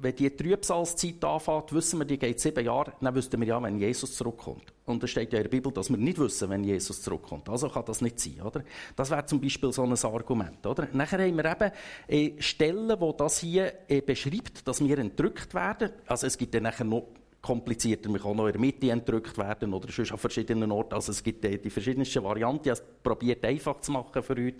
wenn 0.00 0.14
die 0.14 0.30
Trübsalzeit 0.30 1.24
anfängt, 1.24 1.72
wissen 1.72 1.98
wir, 1.98 2.04
die 2.04 2.18
geht 2.18 2.40
sieben 2.40 2.64
Jahre, 2.64 2.92
dann 3.00 3.14
wüssten 3.14 3.40
wir 3.40 3.46
ja, 3.46 3.62
wenn 3.62 3.78
Jesus 3.78 4.16
zurückkommt. 4.16 4.72
Und 4.84 5.02
es 5.02 5.10
steht 5.10 5.32
ja 5.32 5.38
in 5.38 5.44
der 5.44 5.50
Bibel, 5.50 5.72
dass 5.72 5.90
wir 5.90 5.96
nicht 5.96 6.18
wissen, 6.18 6.48
wenn 6.50 6.64
Jesus 6.64 7.02
zurückkommt. 7.02 7.48
Also 7.48 7.68
kann 7.68 7.84
das 7.84 8.00
nicht 8.00 8.18
sein, 8.18 8.40
oder? 8.42 8.62
Das 8.96 9.10
wäre 9.10 9.26
zum 9.26 9.40
Beispiel 9.40 9.72
so 9.72 9.82
ein 9.82 9.92
Argument, 9.92 10.64
oder? 10.66 10.88
Nachher 10.92 11.18
haben 11.18 11.36
wir 11.36 11.44
eben 11.44 11.72
äh, 12.08 12.42
Stellen, 12.42 13.00
wo 13.00 13.12
das 13.12 13.38
hier 13.38 13.72
äh, 13.88 14.00
beschreibt, 14.00 14.66
dass 14.66 14.82
wir 14.82 14.98
entrückt 14.98 15.54
werden. 15.54 15.90
Also 16.06 16.26
es 16.26 16.38
gibt 16.38 16.54
dann 16.54 16.62
nachher 16.62 16.84
noch 16.84 17.06
komplizierter. 17.40 18.10
Man 18.10 18.20
kann 18.20 18.36
noch 18.36 18.46
in 18.46 18.52
der 18.52 18.60
Mitte 18.60 18.90
entrückt 18.90 19.38
werden 19.38 19.72
oder 19.72 19.90
sonst 19.90 20.12
an 20.12 20.18
verschiedenen 20.18 20.72
Orten. 20.72 20.94
Also 20.94 21.12
es 21.12 21.22
gibt 21.22 21.44
äh, 21.44 21.58
die 21.58 21.70
verschiedensten 21.70 22.22
Varianten. 22.22 22.70
Ich 22.70 22.80
probiert 23.02 23.44
einfach 23.44 23.80
zu 23.80 23.92
machen 23.92 24.22
für 24.22 24.34
heute, 24.34 24.56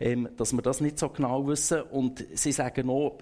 ähm, 0.00 0.28
dass 0.36 0.52
wir 0.52 0.62
das 0.62 0.80
nicht 0.80 0.98
so 0.98 1.08
genau 1.08 1.46
wissen. 1.46 1.82
Und 1.82 2.24
sie 2.34 2.52
sagen 2.52 2.86
noch, 2.86 3.18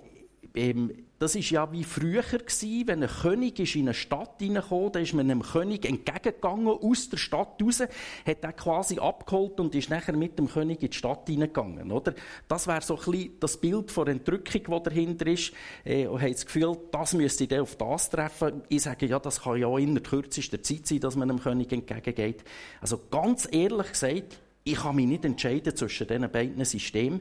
ähm, 0.55 0.93
das 1.19 1.35
ist 1.35 1.51
ja 1.51 1.71
wie 1.71 1.85
früher 1.85 2.23
gewesen, 2.23 2.89
wenn 2.89 3.03
ein 3.03 3.09
König 3.09 3.59
ist 3.61 3.75
in 3.75 3.83
eine 3.83 3.95
Stadt 3.95 4.37
hineinkam, 4.41 4.91
dann 4.91 5.03
ist 5.03 5.13
man 5.13 5.31
einem 5.31 5.43
König 5.43 5.85
entgegengegangen, 5.85 6.67
aus 6.69 7.11
der 7.11 7.19
Stadt 7.19 7.63
raus, 7.63 7.81
hat 7.81 8.43
er 8.43 8.53
quasi 8.55 8.99
abgeholt 8.99 9.61
und 9.61 9.75
ist 9.75 9.91
nachher 9.91 10.17
mit 10.17 10.39
dem 10.39 10.49
König 10.49 10.83
in 10.83 10.91
die 10.91 10.97
Stadt 10.97 11.29
hineingegangen, 11.29 11.93
oder? 11.93 12.15
Das 12.49 12.67
wäre 12.67 12.81
so 12.81 12.97
ein 12.97 13.05
bisschen 13.05 13.33
das 13.39 13.59
Bild 13.59 13.91
von 13.91 14.09
Entrückung, 14.09 14.63
das 14.67 14.83
dahinter 14.85 15.27
ist, 15.27 15.53
äh, 15.85 16.07
und 16.07 16.23
hat 16.23 16.33
das 16.33 16.47
Gefühl, 16.47 16.77
das 16.91 17.13
müsste 17.13 17.47
dann 17.47 17.61
auf 17.61 17.77
das 17.77 18.09
treffen. 18.09 18.63
Ich 18.69 18.83
sage, 18.83 19.07
ja, 19.07 19.19
das 19.19 19.43
kann 19.43 19.59
ja 19.59 19.67
auch 19.67 19.79
in 19.79 19.95
der 19.95 20.03
kürzesten 20.03 20.65
Zeit 20.65 20.87
sein, 20.87 21.01
dass 21.01 21.17
man 21.17 21.31
einem 21.31 21.41
König 21.41 21.71
entgegengeht. 21.71 22.45
Also 22.81 22.99
ganz 23.11 23.47
ehrlich 23.51 23.93
gesagt, 23.93 24.41
ich 24.65 24.77
kann 24.77 24.97
mich 24.97 25.07
nicht 25.07 25.25
entscheiden 25.25 25.75
zwischen 25.75 26.07
diesen 26.07 26.31
beiden 26.31 26.65
Systemen. 26.65 27.21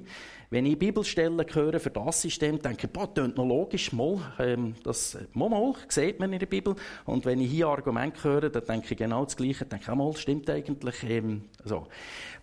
Wenn 0.51 0.65
ich 0.65 0.79
Bibelstellen 0.79 1.39
höre 1.53 1.79
für 1.79 1.91
das 1.91 2.23
System, 2.23 2.59
denke 2.59 2.87
ich, 2.87 2.91
boah, 2.91 3.05
das 3.05 3.23
klingt 3.23 3.37
noch 3.37 3.45
logisch, 3.45 3.93
mal, 3.93 4.19
ähm, 4.39 4.73
das, 4.83 5.15
mal, 5.33 5.47
mal, 5.47 5.75
sieht 5.89 6.19
man 6.19 6.33
in 6.33 6.39
der 6.39 6.47
Bibel. 6.47 6.75
Und 7.05 7.23
wenn 7.25 7.39
ich 7.39 7.51
hier 7.51 7.67
Argumente 7.67 8.23
höre, 8.23 8.49
dann 8.49 8.65
denke 8.65 8.87
ich 8.89 8.97
genau 8.97 9.25
das 9.25 9.37
Gleiche, 9.37 9.65
denke 9.65 9.85
ich, 9.87 9.95
mal, 9.95 10.15
stimmt 10.15 10.49
eigentlich, 10.49 11.03
ähm, 11.03 11.43
so. 11.63 11.85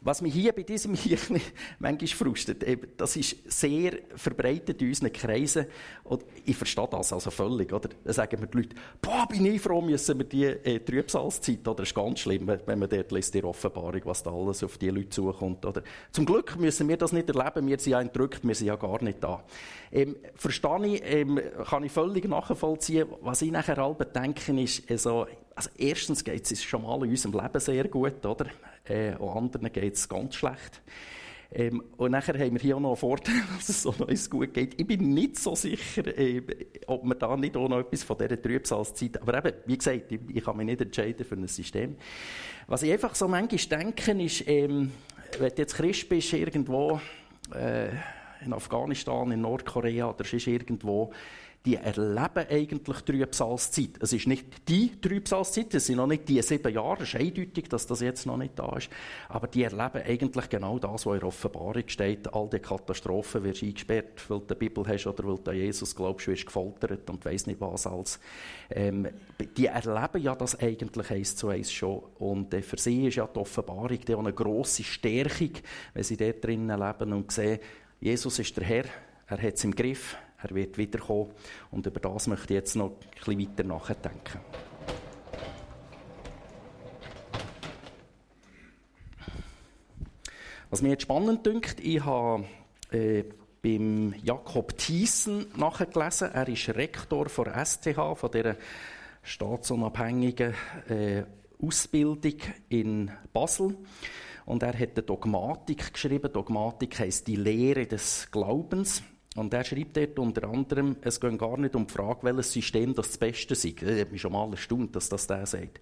Was 0.02 0.22
mich 0.22 0.34
hier 0.34 0.52
bei 0.52 0.62
diesem 0.62 0.94
hier 0.94 1.18
manchmal 1.80 2.06
frustet, 2.06 2.62
eben, 2.62 2.86
das 2.96 3.16
ist 3.16 3.38
sehr 3.50 3.94
verbreitet 4.14 4.80
in 4.80 4.88
unseren 4.88 5.12
Kreisen. 5.12 5.66
Und 6.04 6.25
ich 6.44 6.54
verstehe 6.54 6.86
das 6.88 7.12
also 7.12 7.32
völlig, 7.32 7.72
oder? 7.72 7.88
Dann 8.04 8.14
sagen 8.14 8.40
mir 8.40 8.46
die 8.46 8.58
Leute, 8.58 8.76
boah, 9.02 9.26
bin 9.28 9.46
ich 9.46 9.60
froh, 9.60 9.80
müssen 9.80 10.18
wir 10.18 10.26
die 10.26 10.44
äh, 10.44 10.78
Trübsalzeit, 10.78 11.66
oder? 11.66 11.78
Das 11.78 11.88
ist 11.88 11.94
ganz 11.96 12.20
schlimm, 12.20 12.46
wenn 12.46 12.78
man 12.78 12.88
dort 12.88 13.10
liest, 13.10 13.34
die 13.34 13.42
Offenbarung, 13.42 14.02
was 14.04 14.22
da 14.22 14.30
alles 14.30 14.62
auf 14.62 14.78
die 14.78 14.90
Leute 14.90 15.08
zukommt, 15.08 15.66
oder? 15.66 15.82
Zum 16.12 16.25
Glück 16.25 16.56
müssen 16.56 16.88
wir 16.88 16.96
das 16.96 17.10
nicht 17.10 17.28
erleben, 17.28 17.66
wir 17.66 17.80
sind 17.80 17.95
ja 17.96 18.00
entrückt, 18.02 18.46
wir 18.46 18.54
sind 18.54 18.68
ja 18.68 18.76
gar 18.76 19.02
nicht 19.02 19.22
da. 19.22 19.42
Ähm, 19.92 20.16
verstehe 20.34 20.86
ich, 20.86 21.02
ähm, 21.04 21.40
kann 21.68 21.84
ich 21.84 21.92
völlig 21.92 22.28
nachvollziehen. 22.28 23.08
Was 23.20 23.42
ich 23.42 23.50
nachher 23.50 23.76
halb 23.76 24.12
denke, 24.12 24.60
ist, 24.60 24.90
also, 24.90 25.26
also 25.54 25.70
erstens 25.76 26.24
geht 26.24 26.50
es 26.50 26.62
schon 26.62 26.82
mal 26.82 27.02
in 27.04 27.10
unserem 27.10 27.40
Leben 27.40 27.60
sehr 27.60 27.88
gut, 27.88 28.24
oder? 28.24 28.46
Äh, 28.84 29.16
und 29.16 29.36
anderen 29.36 29.72
geht 29.72 29.94
es 29.94 30.08
ganz 30.08 30.34
schlecht. 30.34 30.82
Ähm, 31.52 31.82
und 31.96 32.10
nachher 32.10 32.38
haben 32.38 32.52
wir 32.52 32.60
hier 32.60 32.76
auch 32.76 32.80
noch 32.80 32.90
einen 32.90 32.96
Vorteil, 32.96 33.34
dass 33.56 33.68
es 33.68 33.82
so 33.82 33.90
uns 33.90 34.28
gut 34.28 34.52
geht. 34.52 34.78
Ich 34.80 34.86
bin 34.86 35.14
nicht 35.14 35.38
so 35.38 35.54
sicher, 35.54 36.06
äh, 36.18 36.42
ob 36.86 37.04
wir 37.04 37.14
da 37.14 37.36
nicht 37.36 37.56
auch 37.56 37.68
noch 37.68 37.80
etwas 37.80 38.02
von 38.02 38.18
dieser 38.18 38.40
Trübsalzeit, 38.40 39.22
aber 39.22 39.38
eben, 39.38 39.56
wie 39.66 39.78
gesagt, 39.78 40.10
ich, 40.10 40.20
ich, 40.34 40.44
kann 40.44 40.56
mich 40.56 40.66
nicht 40.66 40.80
entscheiden 40.80 41.24
für 41.24 41.36
ein 41.36 41.46
System. 41.46 41.96
Was 42.66 42.82
ich 42.82 42.92
einfach 42.92 43.14
so 43.14 43.28
manchmal 43.28 43.80
denke, 43.80 44.12
ist, 44.22 44.46
ähm, 44.48 44.90
wenn 45.38 45.50
du 45.50 45.56
jetzt 45.56 45.74
Christ 45.74 46.08
bist, 46.08 46.32
irgendwo, 46.32 47.00
äh, 47.54 47.88
in 48.44 48.52
Afghanistan, 48.52 49.30
in 49.32 49.40
Nordkorea 49.40 50.10
oder 50.10 50.24
sonst 50.24 50.46
irgendwo, 50.46 51.12
die 51.66 51.75
erleben 51.75 52.46
eigentlich 52.49 53.00
Trübsalzeit. 53.00 53.99
Es 54.00 54.12
ist 54.12 54.28
nicht 54.28 54.68
die 54.68 55.00
Trübsalzeit, 55.00 55.75
es 55.75 55.87
sind 55.87 55.96
noch 55.96 56.06
nicht 56.06 56.28
die 56.28 56.40
sieben 56.40 56.73
Jahre, 56.73 57.02
es 57.02 57.12
ist 57.12 57.20
eindeutig, 57.20 57.68
dass 57.68 57.88
das 57.88 58.00
jetzt 58.00 58.25
noch 58.25 58.37
nicht 58.37 58.56
da 58.56 58.76
ist, 58.76 58.88
aber 59.28 59.49
die 59.49 59.64
erleben 59.64 60.02
eigentlich 60.06 60.49
genau 60.49 60.78
das, 60.78 61.04
was 61.04 61.14
in 61.14 61.18
der 61.18 61.28
Offenbarung 61.28 61.82
steht. 61.88 62.32
All 62.32 62.49
die 62.49 62.61
Katastrophen 62.61 63.42
wirst 63.42 63.62
du 63.62 63.66
eingesperrt, 63.66 64.30
weil 64.30 64.38
du 64.38 64.54
die 64.54 64.54
Bibel 64.54 64.87
hast 64.87 65.08
oder 65.08 65.25
weil 65.26 65.38
du 65.38 65.50
an 65.50 65.56
Jesus 65.56 65.94
glaubst, 65.96 66.28
wirst 66.28 66.46
gefoltert 66.46 67.11
und 67.11 67.25
weiss 67.25 67.49
nicht 67.49 67.61
was 67.61 67.87
alles. 67.88 68.20
Ähm, 68.70 69.08
die 69.56 69.66
erleben 69.66 70.23
ja 70.23 70.37
das 70.37 70.58
eigentlich 70.61 71.11
eins 71.11 71.35
zu 71.35 71.49
eins 71.49 71.73
schon 71.73 72.00
und 72.20 72.54
äh, 72.54 72.62
für 72.62 72.78
sie 72.78 73.08
ist 73.08 73.16
ja 73.16 73.26
die 73.26 73.40
Offenbarung 73.40 73.99
die 73.99 74.14
eine 74.14 74.32
grosse 74.32 74.85
Stärkung, 74.85 75.50
wenn 75.94 76.04
sie 76.04 76.16
dort 76.16 76.44
drinnen 76.44 76.78
leben 76.78 77.12
und 77.12 77.32
sehen, 77.32 77.58
Jesus 78.00 78.38
ist 78.38 78.56
der 78.56 78.64
Herr, 78.64 78.85
er 79.26 79.42
hat 79.42 79.54
es 79.54 79.64
im 79.64 79.75
Griff, 79.75 80.16
er 80.46 80.54
wird 80.54 80.78
wiederkommen. 80.78 81.30
Und 81.70 81.86
über 81.86 82.00
das 82.00 82.26
möchte 82.26 82.54
ich 82.54 82.58
jetzt 82.58 82.76
noch 82.76 82.90
ein 82.90 82.96
bisschen 83.14 83.40
weiter 83.40 83.64
nachdenken. 83.64 84.40
Was 90.70 90.82
mir 90.82 90.90
jetzt 90.90 91.02
spannend 91.02 91.46
dünkt, 91.46 91.80
ich 91.80 92.04
habe 92.04 92.44
äh, 92.90 93.24
beim 93.62 94.14
Jakob 94.22 94.76
Thiessen 94.76 95.46
nachgelesen. 95.56 96.30
Er 96.32 96.48
ist 96.48 96.68
Rektor 96.68 97.28
von 97.28 97.46
STH, 97.46 98.14
von 98.14 98.30
der 98.30 98.56
staatsunabhängigen 99.22 100.54
äh, 100.88 101.22
Ausbildung 101.60 102.34
in 102.68 103.10
Basel. 103.32 103.76
Und 104.44 104.62
er 104.62 104.78
hat 104.78 104.90
eine 104.96 105.02
Dogmatik 105.02 105.92
geschrieben. 105.92 106.32
Dogmatik 106.32 106.98
heisst 107.00 107.26
die 107.26 107.36
Lehre 107.36 107.86
des 107.86 108.28
Glaubens. 108.30 109.02
Und 109.36 109.52
er 109.52 109.64
schreibt 109.64 109.96
dort 109.96 110.18
unter 110.18 110.48
anderem, 110.48 110.96
es 111.02 111.20
geht 111.20 111.38
gar 111.38 111.58
nicht 111.58 111.76
um 111.76 111.86
die 111.86 111.92
Frage, 111.92 112.20
welches 112.22 112.52
System 112.52 112.94
das, 112.94 113.08
das 113.08 113.18
Beste 113.18 113.52
ist. 113.52 113.64
Ich 113.64 113.80
habe 113.82 114.06
mich 114.10 114.20
schon 114.20 114.32
mal 114.32 114.50
erstaunt, 114.50 114.96
dass 114.96 115.08
das 115.08 115.26
der 115.26 115.46
sagt. 115.46 115.80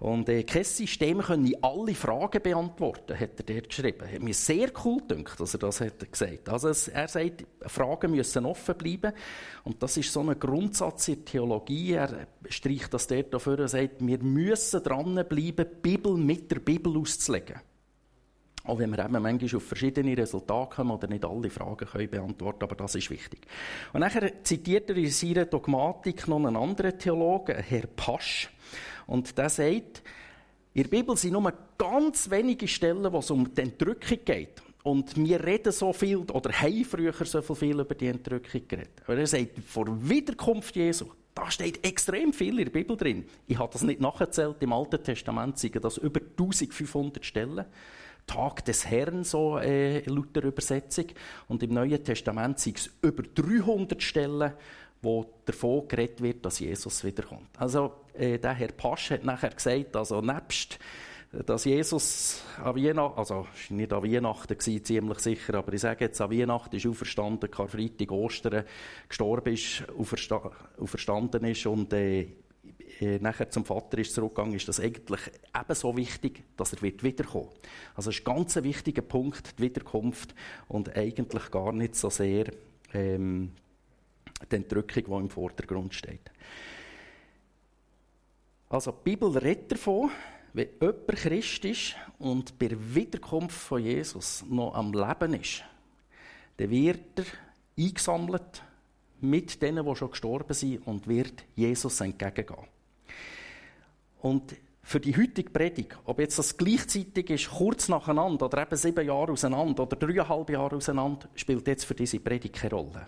Und 0.00 0.30
äh, 0.30 0.44
kein 0.44 0.64
System 0.64 1.18
können 1.18 1.52
alle 1.60 1.94
Fragen 1.94 2.42
beantworten, 2.42 3.20
hat 3.20 3.38
er 3.38 3.54
dort 3.54 3.68
geschrieben. 3.68 4.10
Hat 4.10 4.22
mir 4.22 4.32
sehr 4.32 4.72
cool 4.82 5.02
gedacht, 5.06 5.38
dass 5.38 5.52
er 5.52 5.60
das 5.60 5.82
hat 5.82 6.10
gesagt. 6.10 6.48
Also 6.48 6.68
er 6.90 7.06
sagt, 7.06 7.44
Fragen 7.66 8.10
müssen 8.10 8.46
offen 8.46 8.76
bleiben. 8.76 9.12
Und 9.62 9.82
das 9.82 9.98
ist 9.98 10.10
so 10.10 10.20
ein 10.20 10.38
Grundsatz 10.40 11.08
in 11.08 11.16
der 11.16 11.24
Theologie. 11.26 11.92
Er 11.92 12.26
streicht 12.48 12.94
das 12.94 13.06
dort 13.08 13.34
dafür 13.34 13.58
und 13.58 13.68
sagt, 13.68 13.96
wir 14.00 14.18
müssen 14.22 14.82
dranbleiben, 14.82 15.66
die 15.70 15.80
Bibel 15.82 16.16
mit 16.16 16.50
der 16.50 16.60
Bibel 16.60 16.96
auszulegen. 16.96 17.60
Auch 18.64 18.78
wenn 18.78 18.90
wir 18.90 19.04
eben 19.04 19.22
manchmal 19.22 19.56
auf 19.56 19.64
verschiedene 19.64 20.16
Resultate 20.16 20.76
kommen 20.76 20.90
oder 20.90 21.08
nicht 21.08 21.24
alle 21.24 21.50
Fragen 21.50 21.86
können 21.86 22.10
beantworten 22.10 22.64
aber 22.64 22.76
das 22.76 22.94
ist 22.94 23.10
wichtig. 23.10 23.40
Und 23.92 24.00
nachher 24.00 24.44
zitiert 24.44 24.90
er 24.90 24.96
in 24.96 25.10
seiner 25.10 25.46
Dogmatik 25.46 26.28
noch 26.28 26.36
einen 26.36 26.56
anderen 26.56 26.98
Theologen, 26.98 27.56
Herr 27.56 27.86
Pasch. 27.86 28.50
Und 29.06 29.36
der 29.36 29.48
sagt, 29.48 30.02
in 30.72 30.82
der 30.82 30.90
Bibel 30.90 31.16
sind 31.16 31.32
nur 31.32 31.52
ganz 31.76 32.30
wenige 32.30 32.68
Stellen, 32.68 33.12
wo 33.12 33.18
es 33.18 33.30
um 33.30 33.52
die 33.52 33.62
Entrückung 33.62 34.18
geht. 34.24 34.62
Und 34.82 35.16
wir 35.16 35.44
reden 35.44 35.72
so 35.72 35.92
viel, 35.92 36.18
oder 36.18 36.52
haben 36.52 36.84
früher 36.84 37.12
so 37.12 37.54
viel 37.54 37.80
über 37.80 37.94
die 37.94 38.06
Entrückung 38.06 38.62
geredet. 38.68 39.02
Aber 39.04 39.16
er 39.16 39.26
sagt, 39.26 39.58
vor 39.66 39.86
Wiederkunft 40.08 40.76
Jesu, 40.76 41.06
da 41.34 41.50
steht 41.50 41.84
extrem 41.86 42.32
viel 42.32 42.58
in 42.58 42.64
der 42.64 42.72
Bibel 42.72 42.96
drin. 42.96 43.24
Ich 43.46 43.58
habe 43.58 43.72
das 43.72 43.82
nicht 43.82 44.00
nachgezählt, 44.00 44.56
im 44.60 44.72
Alten 44.72 45.02
Testament 45.02 45.58
sind 45.58 45.82
das 45.84 45.98
über 45.98 46.20
1500 46.20 47.24
Stellen. 47.24 47.64
Tag 48.26 48.64
des 48.64 48.86
Herrn, 48.86 49.24
so 49.24 49.58
äh, 49.58 50.00
laut 50.08 50.34
der 50.34 50.44
Übersetzung. 50.44 51.06
Und 51.48 51.62
im 51.62 51.74
Neuen 51.74 52.02
Testament 52.02 52.58
sind 52.58 52.78
es 52.78 52.90
über 53.02 53.22
300 53.22 54.02
Stellen, 54.02 54.52
wo 55.02 55.26
davon 55.44 55.88
geredet 55.88 56.20
wird, 56.20 56.44
dass 56.44 56.60
Jesus 56.60 57.04
wiederkommt. 57.04 57.48
Also 57.58 57.92
äh, 58.14 58.38
der 58.38 58.54
Herr 58.54 58.72
Pasch 58.72 59.10
hat 59.10 59.24
nachher 59.24 59.50
gesagt, 59.50 59.96
also 59.96 60.20
nebst 60.20 60.78
dass 61.32 61.64
Jesus 61.64 62.42
an 62.62 62.74
Weihnachten, 62.74 63.16
also 63.16 63.46
nicht 63.68 63.92
an 63.92 64.02
Weihnachten 64.02 64.58
gewesen, 64.58 64.84
ziemlich 64.84 65.18
sicher, 65.20 65.54
aber 65.54 65.72
ich 65.72 65.80
sage 65.80 66.06
jetzt, 66.06 66.20
an 66.20 66.30
Weihnachten 66.30 66.74
ist 66.74 66.86
auferstanden, 66.86 67.50
Karfreitag, 67.50 68.10
Ostern, 68.10 68.64
gestorben 69.08 69.54
ist, 69.54 69.84
auferstanden 69.96 71.44
ist 71.44 71.66
und 71.66 71.92
äh, 71.92 72.32
äh, 73.00 73.18
nachher 73.18 73.48
zum 73.50 73.64
Vater 73.64 73.98
ist 73.98 74.14
zurückgegangen, 74.14 74.54
ist 74.54 74.68
das 74.68 74.78
eigentlich 74.78 75.20
ebenso 75.58 75.96
wichtig, 75.96 76.42
dass 76.56 76.74
er 76.74 76.82
wird 76.82 77.02
wiederkommen. 77.02 77.48
Also 77.94 78.10
es 78.10 78.18
ist 78.18 78.26
ein 78.26 78.34
ganz 78.34 78.56
wichtiger 78.56 79.02
Punkt, 79.02 79.58
die 79.58 79.62
Wiederkunft 79.62 80.34
und 80.68 80.94
eigentlich 80.94 81.50
gar 81.50 81.72
nicht 81.72 81.96
so 81.96 82.10
sehr 82.10 82.52
ähm, 82.92 83.52
die 84.50 84.56
Entrückung, 84.56 85.04
die 85.04 85.24
im 85.24 85.30
Vordergrund 85.30 85.94
steht. 85.94 86.30
Also 88.68 88.92
die 88.92 89.10
Bibel 89.10 89.36
redet 89.36 89.72
davon, 89.72 90.10
wenn 90.52 90.68
jemand 90.80 91.06
Christ 91.08 91.64
ist 91.64 91.96
und 92.18 92.58
bei 92.58 92.68
der 92.68 92.94
Wiederkunft 92.94 93.56
von 93.56 93.82
Jesus 93.82 94.44
noch 94.48 94.74
am 94.74 94.92
Leben 94.92 95.34
ist, 95.34 95.64
dann 96.58 96.70
wird 96.70 97.18
er 97.18 97.24
eingesammelt 97.78 98.62
mit 99.20 99.62
denen, 99.62 99.86
die 99.86 99.96
schon 99.96 100.10
gestorben 100.10 100.52
sind 100.52 100.86
und 100.86 101.08
wird 101.08 101.44
Jesus 101.56 102.00
entgegengehen. 102.00 102.66
Und 104.22 104.54
für 104.82 105.00
die 105.00 105.16
heutige 105.16 105.50
Predigt, 105.50 105.96
ob 106.04 106.18
jetzt 106.18 106.38
das 106.38 106.56
gleichzeitig 106.56 107.30
ist, 107.30 107.50
kurz 107.50 107.88
nacheinander 107.88 108.46
oder 108.46 108.62
eben 108.62 108.76
sieben 108.76 109.06
Jahre 109.06 109.32
auseinander 109.32 109.82
oder 109.84 109.96
dreieinhalb 109.96 110.50
Jahre 110.50 110.76
auseinander, 110.76 111.28
spielt 111.34 111.66
jetzt 111.66 111.84
für 111.84 111.94
diese 111.94 112.18
Predigt 112.18 112.56
keine 112.56 112.74
Rolle. 112.74 113.06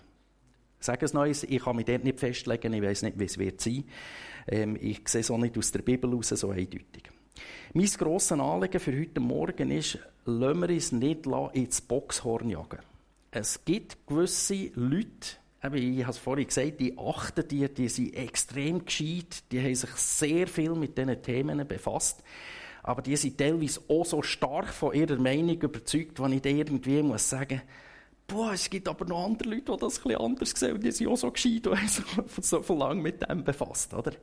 Sag 0.79 1.01
es 1.01 1.13
Neues, 1.13 1.43
ich 1.43 1.63
kann 1.63 1.75
mich 1.75 1.85
dort 1.85 2.03
nicht 2.03 2.19
festlegen, 2.19 2.73
ich 2.73 2.81
weiß 2.81 3.03
nicht, 3.03 3.17
wie 3.17 3.25
es 3.25 3.37
wird 3.37 3.61
sein. 3.61 3.85
Ähm, 4.47 4.77
ich 4.79 5.07
sehe 5.07 5.21
es 5.21 5.31
auch 5.31 5.37
nicht 5.37 5.57
aus 5.57 5.71
der 5.71 5.81
Bibel 5.81 6.09
heraus 6.09 6.29
so 6.29 6.49
eindeutig. 6.49 7.09
Mein 7.73 7.85
grosses 7.85 8.33
Anliegen 8.33 8.79
für 8.79 8.97
heute 8.97 9.19
Morgen 9.19 9.71
ist, 9.71 9.97
lassen 10.25 10.61
wir 10.61 10.69
uns 10.69 10.91
nicht 10.91 11.25
ins 11.53 11.81
Boxhorn 11.81 12.49
jagen. 12.49 12.79
Es 13.31 13.63
gibt 13.65 14.05
gewisse 14.05 14.71
Leute, 14.75 15.37
ich 15.71 16.01
habe 16.01 16.11
es 16.11 16.17
vorhin 16.17 16.47
gesagt, 16.47 16.79
die 16.79 16.97
achten 16.97 17.47
die, 17.47 17.73
die 17.73 17.87
sind 17.87 18.15
extrem 18.15 18.83
gescheit, 18.83 19.43
die 19.51 19.61
haben 19.61 19.75
sich 19.75 19.89
sehr 19.91 20.47
viel 20.47 20.75
mit 20.75 20.97
diesen 20.97 21.21
Themen 21.21 21.65
befasst. 21.67 22.23
Aber 22.83 23.01
die 23.01 23.15
sind 23.15 23.37
teilweise 23.37 23.79
auch 23.87 24.05
so 24.05 24.21
stark 24.21 24.67
von 24.67 24.93
ihrer 24.93 25.15
Meinung 25.15 25.61
überzeugt, 25.61 26.21
wenn 26.21 26.33
ich 26.33 26.45
irgendwie 26.45 27.01
muss 27.01 27.29
sagen, 27.29 27.61
Boah, 28.25 28.53
es 28.53 28.69
gibt 28.69 28.87
aber 28.87 29.05
noch 29.05 29.25
andere 29.25 29.49
Leute, 29.49 29.71
die 29.73 29.77
das 29.77 30.05
ein 30.05 30.15
anders 30.15 30.51
sehen 30.51 30.75
und 30.75 30.83
die 30.83 30.91
sind 30.91 31.07
auch 31.07 31.17
so 31.17 31.29
gescheit 31.29 31.67
und 31.67 31.77
haben 31.77 31.87
sich 31.87 32.05
so 32.39 32.61
viel 32.61 32.77
lang 32.77 33.01
mit 33.01 33.21
dem 33.29 33.43
befasst, 33.43 33.93
oder? 33.93 34.13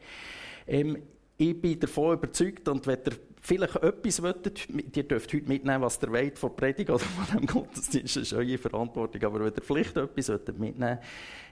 Ähm, 0.66 1.02
ich 1.36 1.60
bin 1.60 1.78
davon 1.78 2.14
überzeugt, 2.14 2.68
und 2.68 2.86
wenn 2.86 2.98
ihr 3.06 3.12
vielleicht 3.40 3.76
etwas 3.76 4.22
wollt, 4.22 4.68
ihr 4.96 5.02
dürft 5.02 5.32
heute 5.32 5.48
mitnehmen, 5.48 5.82
was 5.82 5.98
ihr 6.02 6.12
wollt 6.12 6.38
von 6.38 6.54
Predigt 6.54 6.90
oder 6.90 7.00
von 7.00 7.38
dem 7.38 7.46
Gottesdienst, 7.46 8.16
das 8.16 8.22
ist 8.22 8.32
eure 8.32 8.58
Verantwortung, 8.58 9.22
aber 9.24 9.40
wenn 9.40 9.52
ihr 9.54 9.62
vielleicht 9.62 9.96
etwas 9.96 10.28
mitnehmen 10.58 10.78
wollt, 10.78 10.98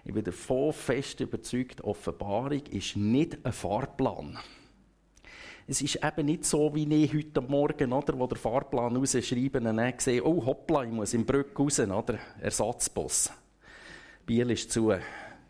ich 0.05 0.15
bin 0.15 0.25
davon 0.25 0.73
fest 0.73 1.21
überzeugt, 1.21 1.83
Offenbarung 1.83 2.63
ist 2.71 2.97
nicht 2.97 3.39
ein 3.45 3.53
Fahrplan. 3.53 4.39
Es 5.67 5.83
ist 5.83 6.03
eben 6.03 6.27
nicht 6.27 6.47
so, 6.47 6.75
wie 6.75 7.05
ich 7.05 7.13
heute 7.13 7.43
Morgen, 7.43 7.93
oder, 7.93 8.19
wo 8.19 8.27
der 8.27 8.39
Fahrplan 8.39 8.97
rausschreibe 8.97 9.59
und 9.59 9.65
dann 9.65 9.95
sehe, 9.99 10.25
oh 10.25 10.47
hoppla, 10.47 10.85
ich 10.85 10.91
muss 10.91 11.13
im 11.13 11.27
Brück 11.27 11.59
raus, 11.59 11.79
oder? 11.79 12.19
Ersatzbus. 12.41 13.31
Biel 14.25 14.51
ist 14.51 14.73
zu. 14.73 14.91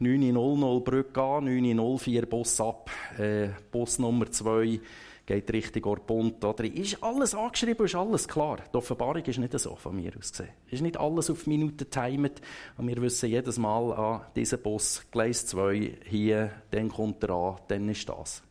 9.00 0.01 0.81
Brücke 0.81 1.23
an, 1.23 1.49
9.04 1.49 2.27
Bus 2.27 2.61
ab, 2.61 2.91
äh, 3.19 3.49
Bus 3.71 3.99
Nummer 3.99 4.31
2 4.31 4.81
geht 5.29 5.53
Richtung 5.53 5.85
Orpont. 5.85 6.43
Oder? 6.43 6.65
Ist 6.65 7.03
alles 7.03 7.35
angeschrieben, 7.35 7.85
ist 7.85 7.95
alles 7.95 8.27
klar. 8.27 8.59
Die 8.73 8.77
Offenbarung 8.77 9.23
ist 9.23 9.39
nicht 9.39 9.59
so 9.59 9.77
von 9.77 9.95
mir 9.95 10.11
aus 10.19 10.31
gesehen. 10.33 10.49
Ist 10.71 10.81
nicht 10.81 10.99
alles 10.99 11.29
auf 11.29 11.47
Minuten 11.47 11.91
timet 11.91 12.41
und 12.79 12.89
wir 12.89 12.97
wissen 13.03 13.29
jedes 13.29 13.59
Mal, 13.59 13.93
ah, 13.93 14.31
dieser 14.35 14.57
Bus, 14.57 15.05
Gleis 15.11 15.47
2, 15.47 15.99
hier, 16.07 16.51
dann 16.71 16.89
kommt 16.89 17.23
er 17.25 17.31
an, 17.31 17.57
dann 17.69 17.89
ist 17.91 18.09
das. 18.09 18.43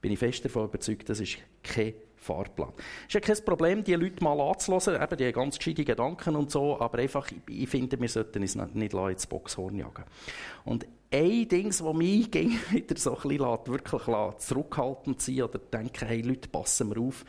Bin 0.00 0.12
ich 0.12 0.18
fest 0.20 0.44
davon 0.44 0.66
überzeugt, 0.66 1.08
das 1.08 1.18
ist 1.18 1.38
kein 1.64 1.94
Fahrplan. 2.14 2.72
Es 2.76 3.06
ist 3.06 3.14
ja 3.14 3.20
kein 3.20 3.44
Problem, 3.44 3.82
die 3.82 3.94
Leute 3.94 4.22
mal 4.22 4.40
anzulassen, 4.40 4.94
eben 4.94 5.16
die 5.16 5.32
ganz 5.32 5.58
gescheiten 5.58 5.84
Gedanken 5.84 6.36
und 6.36 6.48
so, 6.48 6.78
aber 6.80 6.98
einfach, 6.98 7.28
ich 7.48 7.68
finde, 7.68 8.00
wir 8.00 8.08
sollten 8.08 8.40
uns 8.40 8.54
nicht 8.54 8.94
ins 8.94 9.26
Boxhorn 9.26 9.76
jagen. 9.76 10.04
Und 10.64 10.86
ein 11.14 11.48
Ding, 11.48 11.68
das 11.68 11.82
mich 11.82 12.32
wieder 12.70 12.96
so 12.96 13.16
ein 13.16 13.28
bisschen 13.28 13.66
wirklich 13.66 14.38
zurückhaltend 14.38 15.20
sein 15.22 15.42
oder 15.42 15.58
denken, 15.58 16.06
hey 16.06 16.22
Leute, 16.22 16.48
passen 16.48 16.94
wir 16.94 17.00
auf, 17.00 17.24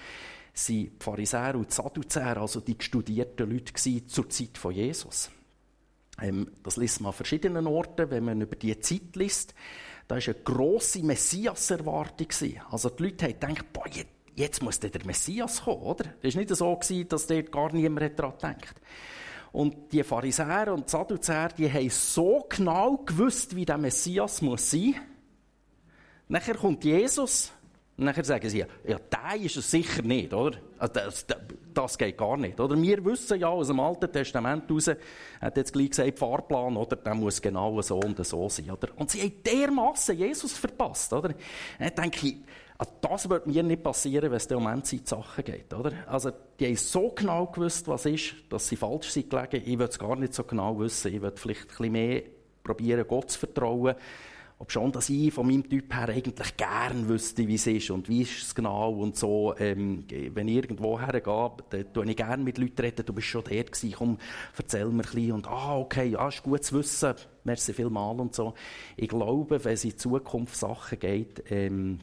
sind 0.53 0.75
die 0.75 0.91
Pharisäer 0.99 1.55
und 1.55 1.69
die 1.69 1.73
Sadduzäer, 1.73 2.37
also 2.37 2.61
die 2.61 2.75
studierten 2.79 3.49
Leute 3.49 4.05
zur 4.07 4.29
Zeit 4.29 4.57
von 4.57 4.73
Jesus. 4.73 5.29
Ähm, 6.21 6.51
das 6.63 6.77
liest 6.77 7.01
man 7.01 7.09
an 7.09 7.15
verschiedenen 7.15 7.67
Orten, 7.67 8.09
wenn 8.09 8.25
man 8.25 8.41
über 8.41 8.55
die 8.55 8.79
Zeit 8.79 9.15
liest. 9.15 9.53
Da 10.07 10.15
war 10.15 10.23
eine 10.23 10.35
grosse 10.35 11.03
Messias-Erwartung. 11.03 12.27
Also 12.71 12.89
die 12.89 13.03
Leute 13.03 13.25
haben 13.25 13.33
gedacht, 13.33 13.73
boah, 13.73 13.87
jetzt 13.87 14.15
jetzt 14.35 14.61
muss 14.61 14.79
der 14.79 14.91
Messias 15.05 15.63
kommen, 15.63 15.81
oder? 15.81 16.05
Es 16.21 16.35
war 16.35 16.41
nicht 16.41 16.55
so, 16.55 16.79
dass 17.07 17.27
dort 17.27 17.51
gar 17.51 17.73
niemand 17.73 18.19
daran 18.19 18.37
denkt. 18.41 18.75
Und 19.55 19.93
die 19.93 20.03
Pharisäer 20.03 20.73
und 20.73 20.89
Sadduzäer, 20.89 21.47
die 21.47 21.71
haben 21.71 21.89
so 21.89 22.45
genau 22.49 22.97
gewusst, 22.97 23.55
wie 23.55 23.63
der 23.63 23.77
Messias 23.77 24.41
muss 24.41 24.69
sein. 24.69 24.95
Nachher 26.27 26.55
kommt 26.55 26.83
Jesus 26.83 27.53
und 27.95 28.03
nachher 28.03 28.25
sagen 28.25 28.49
sie, 28.49 28.65
ja, 28.85 28.99
der 28.99 29.41
ist 29.41 29.55
es 29.55 29.71
sicher 29.71 30.01
nicht, 30.01 30.33
oder? 30.33 30.57
Also 30.77 30.93
das, 30.95 31.25
das, 31.25 31.37
das, 31.73 31.97
geht 31.97 32.17
gar 32.17 32.35
nicht, 32.35 32.59
oder? 32.59 32.75
Wir 32.81 33.05
wissen 33.05 33.39
ja 33.39 33.47
aus 33.47 33.67
dem 33.67 33.79
Alten 33.79 34.11
Testament 34.11 34.69
raus, 34.69 34.91
hat 35.39 35.55
jetzt 35.55 35.71
gleich 35.71 35.91
gesagt, 35.91 36.19
Fahrplan, 36.19 36.75
oder? 36.75 36.97
Der 36.97 37.15
muss 37.15 37.41
genau 37.41 37.81
so 37.81 37.97
und 37.97 38.25
so 38.25 38.49
sein, 38.49 38.69
oder? 38.69 38.89
Und 38.97 39.09
sie 39.09 39.21
haben 39.21 39.41
dermassen 39.41 40.17
Jesus 40.17 40.57
verpasst, 40.57 41.13
oder? 41.13 41.33
Dann 41.79 41.95
denke 41.95 42.27
ich, 42.27 42.35
also 42.77 42.91
das 43.01 43.29
wird 43.29 43.47
mir 43.47 43.63
nicht 43.63 43.83
passieren, 43.83 44.31
wenn 44.31 44.37
es 44.37 44.47
um 44.47 44.67
Endzeitsachen 44.67 45.43
geht, 45.45 45.73
oder? 45.73 45.93
Also, 46.07 46.31
die 46.59 46.65
haben 46.65 46.75
so 46.75 47.09
genau 47.09 47.45
gewusst, 47.45 47.87
was 47.87 48.05
ist, 48.05 48.35
dass 48.49 48.67
sie 48.67 48.75
falsch 48.75 49.09
sind 49.09 49.29
gelegen. 49.29 49.61
Ich 49.65 49.79
will 49.79 49.87
es 49.87 49.97
gar 49.97 50.15
nicht 50.15 50.33
so 50.33 50.43
genau 50.43 50.77
wissen. 50.79 51.13
Ich 51.13 51.21
will 51.21 51.31
vielleicht 51.35 51.61
ein 51.61 51.67
bisschen 51.67 51.91
mehr 51.91 52.23
probieren, 52.63 53.05
Gott 53.07 53.31
zu 53.31 53.39
vertrauen. 53.39 53.95
Ob 54.57 54.71
schon, 54.71 54.91
dass 54.91 55.09
ich 55.09 55.33
von 55.33 55.47
meinem 55.47 55.67
Typ 55.69 55.93
her 55.93 56.07
eigentlich 56.07 56.55
gern 56.55 57.09
wüsste, 57.09 57.45
wie 57.45 57.55
es 57.55 57.67
ist 57.67 57.91
und 57.91 58.07
wie 58.07 58.21
ist 58.21 58.41
es 58.41 58.55
genau 58.55 58.93
und 58.93 59.17
so. 59.17 59.53
Ähm, 59.57 60.05
wenn 60.33 60.47
ich 60.47 60.55
irgendwo 60.55 60.97
hergehe, 60.99 61.51
dann 61.69 61.93
tue 61.93 62.05
ich 62.09 62.15
gerne 62.15 62.41
mit 62.41 62.57
Leuten 62.57 62.81
reden. 62.81 63.05
Du 63.05 63.11
bist 63.11 63.27
schon 63.27 63.43
der 63.43 63.65
gewesen, 63.65 63.93
komm, 63.97 64.17
erzähl 64.57 64.85
mir 64.85 64.91
ein 64.91 64.97
bisschen. 64.97 65.31
Und, 65.33 65.47
ah, 65.47 65.77
okay, 65.77 66.07
ja, 66.07 66.27
ist 66.29 66.41
gut 66.41 66.63
zu 66.63 66.79
wissen. 66.79 67.15
Merci 67.43 67.73
vielmal 67.73 68.17
und 68.19 68.33
so. 68.33 68.53
Ich 68.95 69.09
glaube, 69.09 69.63
wenn 69.63 69.73
es 69.73 69.83
in 69.83 69.97
Zukunft 69.97 70.55
Sachen 70.55 70.99
geht, 70.99 71.43
ähm, 71.49 71.99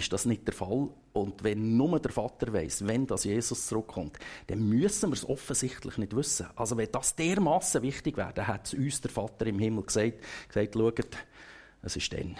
ist 0.00 0.12
das 0.12 0.24
nicht 0.24 0.46
der 0.46 0.54
Fall. 0.54 0.88
Und 1.12 1.44
wenn 1.44 1.76
nur 1.76 2.00
der 2.00 2.10
Vater 2.10 2.52
weiß, 2.52 2.86
wenn 2.86 3.06
das 3.06 3.24
Jesus 3.24 3.66
zurückkommt, 3.66 4.18
dann 4.46 4.68
müssen 4.68 5.10
wir 5.10 5.14
es 5.14 5.28
offensichtlich 5.28 5.98
nicht 5.98 6.16
wissen. 6.16 6.46
Also 6.56 6.76
wenn 6.76 6.90
das 6.90 7.14
dermaßen 7.14 7.82
wichtig 7.82 8.16
wäre, 8.16 8.32
dann 8.34 8.48
hat 8.48 8.74
uns 8.74 9.00
der 9.00 9.10
Vater 9.10 9.46
im 9.46 9.58
Himmel 9.58 9.84
gesagt, 9.84 10.18
gesagt, 10.48 10.74
schaut, 10.74 11.16
es 11.82 11.96
ist 11.96 12.12
dann. 12.12 12.36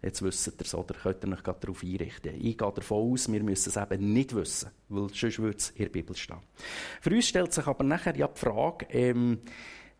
Jetzt 0.00 0.22
wisst 0.22 0.46
ihr 0.46 0.52
es, 0.60 0.74
oder 0.74 0.94
könnt 0.94 1.24
ihr 1.24 1.32
euch 1.32 1.42
gerade 1.42 1.58
darauf 1.60 1.82
einrichten. 1.82 2.34
Ich 2.36 2.56
gehe 2.56 2.72
davon 2.72 3.12
aus, 3.12 3.30
wir 3.30 3.42
müssen 3.42 3.70
es 3.70 3.76
eben 3.76 4.12
nicht 4.12 4.34
wissen, 4.34 4.70
weil 4.88 5.08
sonst 5.12 5.38
würde 5.38 5.56
es 5.56 5.70
in 5.70 5.84
der 5.84 5.90
Bibel 5.90 6.16
stehen. 6.16 6.38
Für 7.00 7.10
uns 7.10 7.26
stellt 7.26 7.52
sich 7.52 7.66
aber 7.66 7.82
nachher 7.82 8.16
ja 8.16 8.28
die 8.28 8.38
Frage, 8.38 8.86
ähm, 8.90 9.40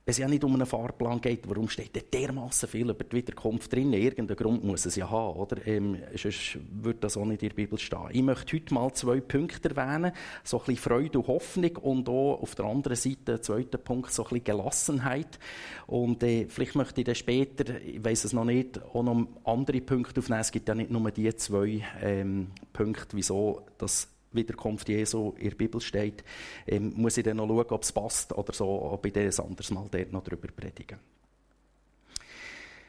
wenn 0.08 0.12
es 0.12 0.18
ja 0.18 0.26
nicht 0.26 0.42
um 0.42 0.54
einen 0.54 0.64
Fahrplan 0.64 1.20
geht, 1.20 1.46
warum 1.50 1.68
steht 1.68 1.94
da 1.94 2.00
dermaßen 2.00 2.66
viel 2.66 2.88
über 2.88 3.04
die 3.04 3.14
Wiederkunft 3.14 3.70
drin? 3.70 3.92
Irgendeinen 3.92 4.38
Grund 4.38 4.64
muss 4.64 4.86
es 4.86 4.96
ja 4.96 5.10
haben, 5.10 5.38
oder? 5.38 5.66
Ähm, 5.66 5.98
sonst 6.16 6.58
würde 6.82 7.00
das 7.00 7.18
auch 7.18 7.26
nicht 7.26 7.42
in 7.42 7.50
der 7.50 7.56
Bibel 7.56 7.78
stehen. 7.78 8.08
Ich 8.12 8.22
möchte 8.22 8.56
heute 8.56 8.72
mal 8.72 8.90
zwei 8.94 9.20
Punkte 9.20 9.68
erwähnen. 9.68 10.12
So 10.44 10.60
ein 10.60 10.64
bisschen 10.64 10.82
Freude 10.82 11.18
und 11.18 11.26
Hoffnung 11.26 11.76
und 11.76 12.08
auch 12.08 12.40
auf 12.40 12.54
der 12.54 12.64
anderen 12.64 12.96
Seite, 12.96 13.18
der 13.26 13.42
zweite 13.42 13.76
Punkt, 13.76 14.10
so 14.10 14.22
ein 14.22 14.28
bisschen 14.30 14.44
Gelassenheit. 14.44 15.38
Und 15.86 16.22
äh, 16.22 16.46
vielleicht 16.48 16.74
möchte 16.74 17.02
ich 17.02 17.04
dann 17.04 17.14
später, 17.14 17.78
ich 17.78 18.02
weiß 18.02 18.24
es 18.24 18.32
noch 18.32 18.46
nicht, 18.46 18.82
auch 18.82 19.02
noch 19.02 19.26
andere 19.44 19.82
Punkte 19.82 20.20
aufnehmen. 20.20 20.40
Es 20.40 20.52
gibt 20.52 20.70
ja 20.70 20.74
nicht 20.74 20.90
nur 20.90 21.10
die 21.10 21.36
zwei 21.36 21.84
ähm, 22.00 22.46
Punkte, 22.72 23.14
wieso 23.14 23.66
das 23.76 24.08
Wiederkunft 24.38 24.88
Jesu 24.88 25.34
in 25.38 25.50
der 25.50 25.56
Bibel 25.56 25.80
steht, 25.80 26.24
ähm, 26.66 26.92
muss 26.96 27.16
ich 27.16 27.24
dann 27.24 27.36
noch 27.36 27.48
schauen, 27.48 27.66
ob 27.70 27.82
es 27.82 27.92
passt 27.92 28.36
oder 28.36 28.52
so, 28.52 28.66
ob 28.66 29.04
ich 29.06 29.12
das 29.12 29.40
anderes 29.40 29.70
Mal 29.70 29.86
dort 29.90 30.12
noch 30.12 30.24
darüber 30.24 30.48
predige. 30.48 30.98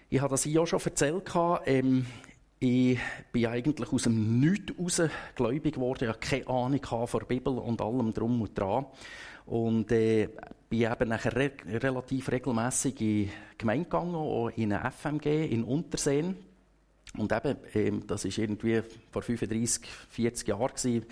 Ich 0.10 0.20
habe 0.22 0.32
das 0.32 0.44
hier 0.44 0.62
auch 0.62 0.66
schon 0.66 0.80
erzählt. 0.84 1.32
Ähm, 1.66 2.06
ich 2.60 3.00
bin 3.32 3.46
eigentlich 3.46 3.94
aus 3.94 4.04
dem 4.04 4.40
Nichts 4.40 4.74
raus 4.78 5.10
gläubig 5.36 5.76
geworden. 5.76 6.04
Ich 6.04 6.10
hatte 6.10 6.20
keine 6.20 6.48
Ahnung 6.48 6.84
von 6.84 7.20
der 7.20 7.28
Bibel 7.28 7.58
und 7.58 7.80
allem 7.80 8.14
drum 8.14 8.42
und 8.42 8.58
dran. 8.58 8.86
Und 9.46 9.92
äh, 9.92 10.30
bin 10.70 10.82
eben 10.82 11.10
nachher 11.10 11.36
re 11.36 11.52
relativ 11.66 12.32
regelmässig 12.32 13.00
in 13.02 13.08
die 13.08 13.30
Gemeinde 13.58 13.86
gegangen, 13.86 14.16
auch 14.16 14.50
in 14.50 14.74
eine 14.74 14.92
FMG 14.92 15.52
in 15.52 15.64
Unterseen. 15.64 16.36
Und 17.18 17.32
eben, 17.32 17.58
ähm, 17.74 18.08
das 18.08 18.26
ist 18.26 18.38
irgendwie 18.38 18.82
vor 19.12 19.22
35, 19.22 19.86
40 20.10 20.48
Jahren 20.48 20.68
gewesen. 20.68 21.06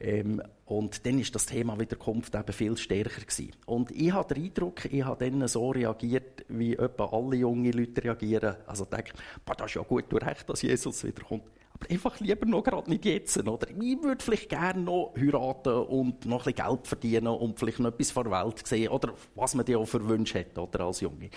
Ähm, 0.00 0.42
und 0.66 1.04
dann 1.04 1.18
ist 1.18 1.34
das 1.34 1.46
Thema 1.46 1.78
Wiederkunft 1.78 2.34
eben 2.34 2.52
viel 2.52 2.76
stärker 2.76 3.20
gewesen. 3.20 3.52
Und 3.66 3.90
ich 3.90 4.12
habe 4.12 4.34
den 4.34 4.44
Eindruck, 4.44 4.84
ich 4.86 5.04
habe 5.04 5.30
dann 5.30 5.46
so 5.48 5.70
reagiert, 5.70 6.44
wie 6.48 6.74
etwa 6.74 7.06
alle 7.06 7.36
junge 7.36 7.70
Leute 7.70 8.04
reagieren. 8.04 8.56
Also 8.66 8.84
denke, 8.84 9.12
das 9.44 9.66
ist 9.66 9.74
ja 9.74 9.82
gut, 9.82 10.04
du 10.08 10.16
recht, 10.16 10.48
dass 10.48 10.62
Jesus 10.62 11.04
wiederkommt 11.04 11.44
einfach 11.90 12.20
lieber 12.20 12.46
noch 12.46 12.62
gerade 12.62 12.90
nicht 12.90 13.04
jetzt, 13.04 13.36
oder? 13.36 13.68
Ich 13.68 14.02
würde 14.02 14.22
vielleicht 14.22 14.48
gerne 14.48 14.80
noch 14.80 15.14
heiraten 15.16 15.74
und 15.74 16.26
noch 16.26 16.46
ein 16.46 16.54
Geld 16.54 16.86
verdienen 16.86 17.28
und 17.28 17.58
vielleicht 17.58 17.80
noch 17.80 17.90
etwas 17.90 18.10
vor 18.10 18.24
der 18.24 18.32
Welt 18.32 18.66
sehen, 18.66 18.88
oder 18.88 19.14
was 19.34 19.54
man 19.54 19.64
dir 19.64 19.78
auch 19.78 19.86
für 19.86 20.06
Wünsche 20.06 20.40
hat, 20.40 20.58
oder, 20.58 20.84
als 20.84 21.00
Junge. 21.00 21.30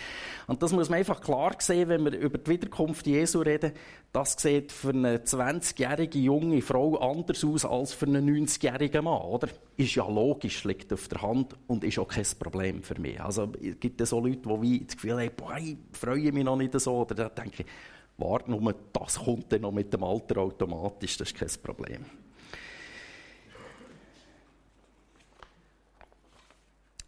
Und 0.47 0.61
das 0.61 0.71
muss 0.71 0.89
man 0.89 0.99
einfach 0.99 1.21
klar 1.21 1.55
sehen, 1.59 1.89
wenn 1.89 2.03
wir 2.05 2.17
über 2.17 2.37
die 2.37 2.51
Wiederkunft 2.51 3.07
Jesu 3.07 3.39
reden. 3.39 3.73
Das 4.11 4.33
sieht 4.37 4.71
für 4.71 4.89
eine 4.89 5.17
20-jährige 5.17 6.19
junge 6.19 6.61
Frau 6.61 6.97
anders 6.97 7.43
aus 7.43 7.65
als 7.65 7.93
für 7.93 8.05
einen 8.05 8.29
90-jährigen 8.29 9.03
Mann, 9.03 9.21
oder? 9.21 9.49
Ist 9.77 9.95
ja 9.95 10.07
logisch, 10.07 10.63
liegt 10.63 10.93
auf 10.93 11.07
der 11.09 11.21
Hand 11.21 11.55
und 11.67 11.83
ist 11.83 11.99
auch 11.99 12.07
kein 12.07 12.25
Problem 12.39 12.81
für 12.81 12.99
mich. 12.99 13.19
Also, 13.19 13.51
es 13.61 13.79
gibt 13.79 14.05
so 14.05 14.19
Leute, 14.19 14.47
die 14.61 14.85
das 14.85 14.95
Gefühl 14.95 15.19
haben, 15.19 15.31
boah, 15.35 15.57
ich 15.57 15.75
freue 15.91 16.31
mich 16.31 16.43
noch 16.45 16.55
nicht 16.55 16.79
so, 16.79 17.01
oder 17.01 17.15
da 17.15 17.29
denke 17.29 17.63
ich, 17.63 17.65
Warte 18.17 18.49
nur, 18.49 18.73
das 18.93 19.19
kommt 19.19 19.51
dann 19.51 19.61
noch 19.61 19.71
mit 19.71 19.91
dem 19.91 20.03
Alter 20.03 20.37
automatisch, 20.37 21.17
das 21.17 21.31
ist 21.31 21.37
kein 21.37 21.61
Problem. 21.61 22.05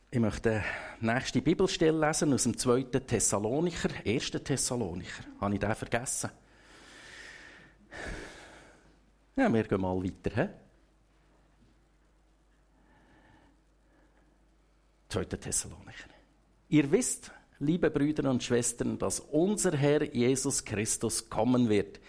Ich 0.09 0.19
möchte 0.19 0.63
die 1.01 1.05
nächste 1.05 1.41
Bibelstelle 1.41 2.07
lesen 2.07 2.33
aus 2.33 2.43
dem 2.43 2.57
2. 2.57 2.83
Thessalonicher, 2.83 3.89
1. 4.05 4.31
Thessalonicher. 4.31 5.23
Habe 5.39 5.53
ich 5.53 5.59
den 5.59 5.75
vergessen? 5.75 6.31
Ja, 9.35 9.53
wir 9.53 9.63
gehen 9.63 9.81
mal 9.81 10.01
weiter. 10.01 10.31
He? 10.33 10.49
2. 15.09 15.25
Thessalonicher. 15.25 16.09
Ihr 16.69 16.91
wisst, 16.91 17.31
liebe 17.59 17.89
Brüder 17.89 18.29
und 18.29 18.43
Schwestern, 18.43 18.97
dass 18.97 19.19
unser 19.19 19.75
Herr 19.75 20.03
Jesus 20.13 20.63
Christus 20.63 21.29
kommen 21.29 21.69
wird. 21.69 21.99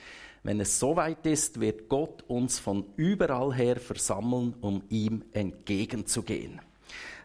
Wenn 0.43 0.61
es 0.61 0.79
soweit 0.79 1.27
ist, 1.27 1.61
wird 1.61 1.89
Gott 1.89 2.23
uns 2.29 2.59
von 2.59 2.85
überall 2.97 3.55
her 3.55 3.77
versammeln, 3.77 4.55
um 4.61 4.83
ihm 4.89 5.25
entgegenzugehen. 5.33 6.61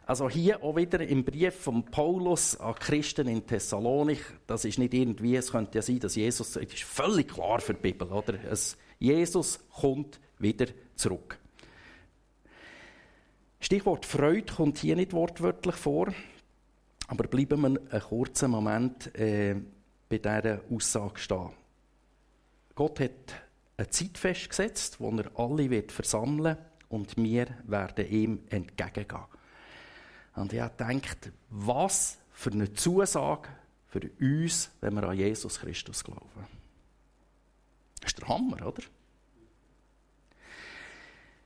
Also 0.05 0.29
hier 0.29 0.61
auch 0.63 0.75
wieder 0.75 0.99
im 1.01 1.23
Brief 1.23 1.55
von 1.55 1.85
Paulus 1.85 2.59
an 2.59 2.75
Christen 2.75 3.27
in 3.27 3.45
Thessalonik, 3.45 4.19
das 4.47 4.65
ist 4.65 4.77
nicht 4.77 4.93
irgendwie, 4.93 5.35
es 5.35 5.51
könnte 5.51 5.77
ja 5.77 5.81
sein, 5.81 5.99
dass 5.99 6.15
Jesus, 6.15 6.51
das 6.51 6.63
ist 6.63 6.83
völlig 6.83 7.29
klar 7.29 7.61
für 7.61 7.73
die 7.73 7.81
Bibel, 7.81 8.09
oder? 8.09 8.33
Es, 8.43 8.77
Jesus 8.99 9.59
kommt 9.69 10.19
wieder 10.39 10.65
zurück. 10.95 11.37
Stichwort 13.61 14.05
Freude 14.05 14.51
kommt 14.53 14.77
hier 14.79 14.97
nicht 14.97 15.13
wortwörtlich 15.13 15.75
vor, 15.75 16.13
aber 17.07 17.27
bleiben 17.27 17.61
wir 17.61 17.67
einen 17.67 18.01
kurzen 18.01 18.51
Moment 18.51 19.13
äh, 19.15 19.55
bei 20.09 20.17
dieser 20.17 20.61
Aussage 20.71 21.19
stehen. 21.19 21.49
Gott 22.75 22.99
hat 22.99 23.11
eine 23.77 23.89
Zeit 23.89 24.17
festgesetzt, 24.17 24.99
wo 24.99 25.11
er 25.11 25.31
alle 25.39 25.69
wird 25.69 25.91
versammeln 25.91 26.57
und 26.89 27.17
wir 27.17 27.47
werden 27.65 28.07
ihm 28.09 28.39
entgegengehen. 28.49 29.25
Und 30.35 30.53
ich 30.53 30.59
habe 30.59 30.75
gedacht, 30.75 31.31
was 31.49 32.17
für 32.31 32.51
eine 32.51 32.73
Zusage 32.73 33.49
für 33.87 34.01
uns, 34.19 34.71
wenn 34.81 34.95
wir 34.95 35.03
an 35.03 35.17
Jesus 35.17 35.59
Christus 35.59 36.03
glauben. 36.03 36.47
Das 38.01 38.11
ist 38.11 38.19
der 38.19 38.27
Hammer, 38.27 38.65
oder? 38.65 38.83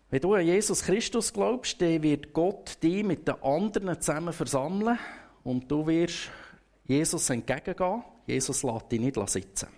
Wenn 0.10 0.22
du 0.22 0.34
an 0.34 0.46
Jesus 0.46 0.84
Christus 0.84 1.34
glaubst, 1.34 1.82
dann 1.82 2.02
wird 2.02 2.32
Gott 2.32 2.82
dich 2.82 3.04
mit 3.04 3.28
den 3.28 3.44
anderen 3.44 4.00
zusammen 4.00 4.32
versammeln 4.32 4.98
und 5.48 5.72
du 5.72 5.88
wirst 5.88 6.30
Jesus 6.86 7.30
entgegengehen. 7.30 8.04
Jesus 8.26 8.64
lässt 8.64 8.92
dich 8.92 9.00
nicht 9.00 9.30
sitzen. 9.30 9.70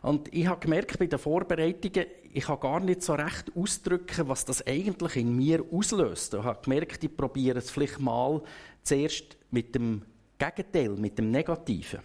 Und 0.00 0.32
ich 0.32 0.46
habe 0.46 0.60
gemerkt 0.60 0.98
bei 0.98 1.06
den 1.06 1.18
Vorbereitungen, 1.18 2.06
ich 2.32 2.44
kann 2.44 2.60
gar 2.60 2.80
nicht 2.80 3.02
so 3.02 3.14
recht 3.14 3.52
ausdrücken, 3.54 4.28
was 4.28 4.46
das 4.46 4.66
eigentlich 4.66 5.16
in 5.16 5.36
mir 5.36 5.62
auslöst. 5.70 6.34
Ich 6.34 6.42
habe 6.42 6.62
gemerkt, 6.62 7.04
ich 7.04 7.14
probiere 7.14 7.58
es 7.58 7.70
vielleicht 7.70 8.00
mal 8.00 8.40
zuerst 8.82 9.36
mit 9.50 9.74
dem 9.74 10.02
Gegenteil, 10.38 10.90
mit 10.90 11.18
dem 11.18 11.30
Negativen. 11.30 12.00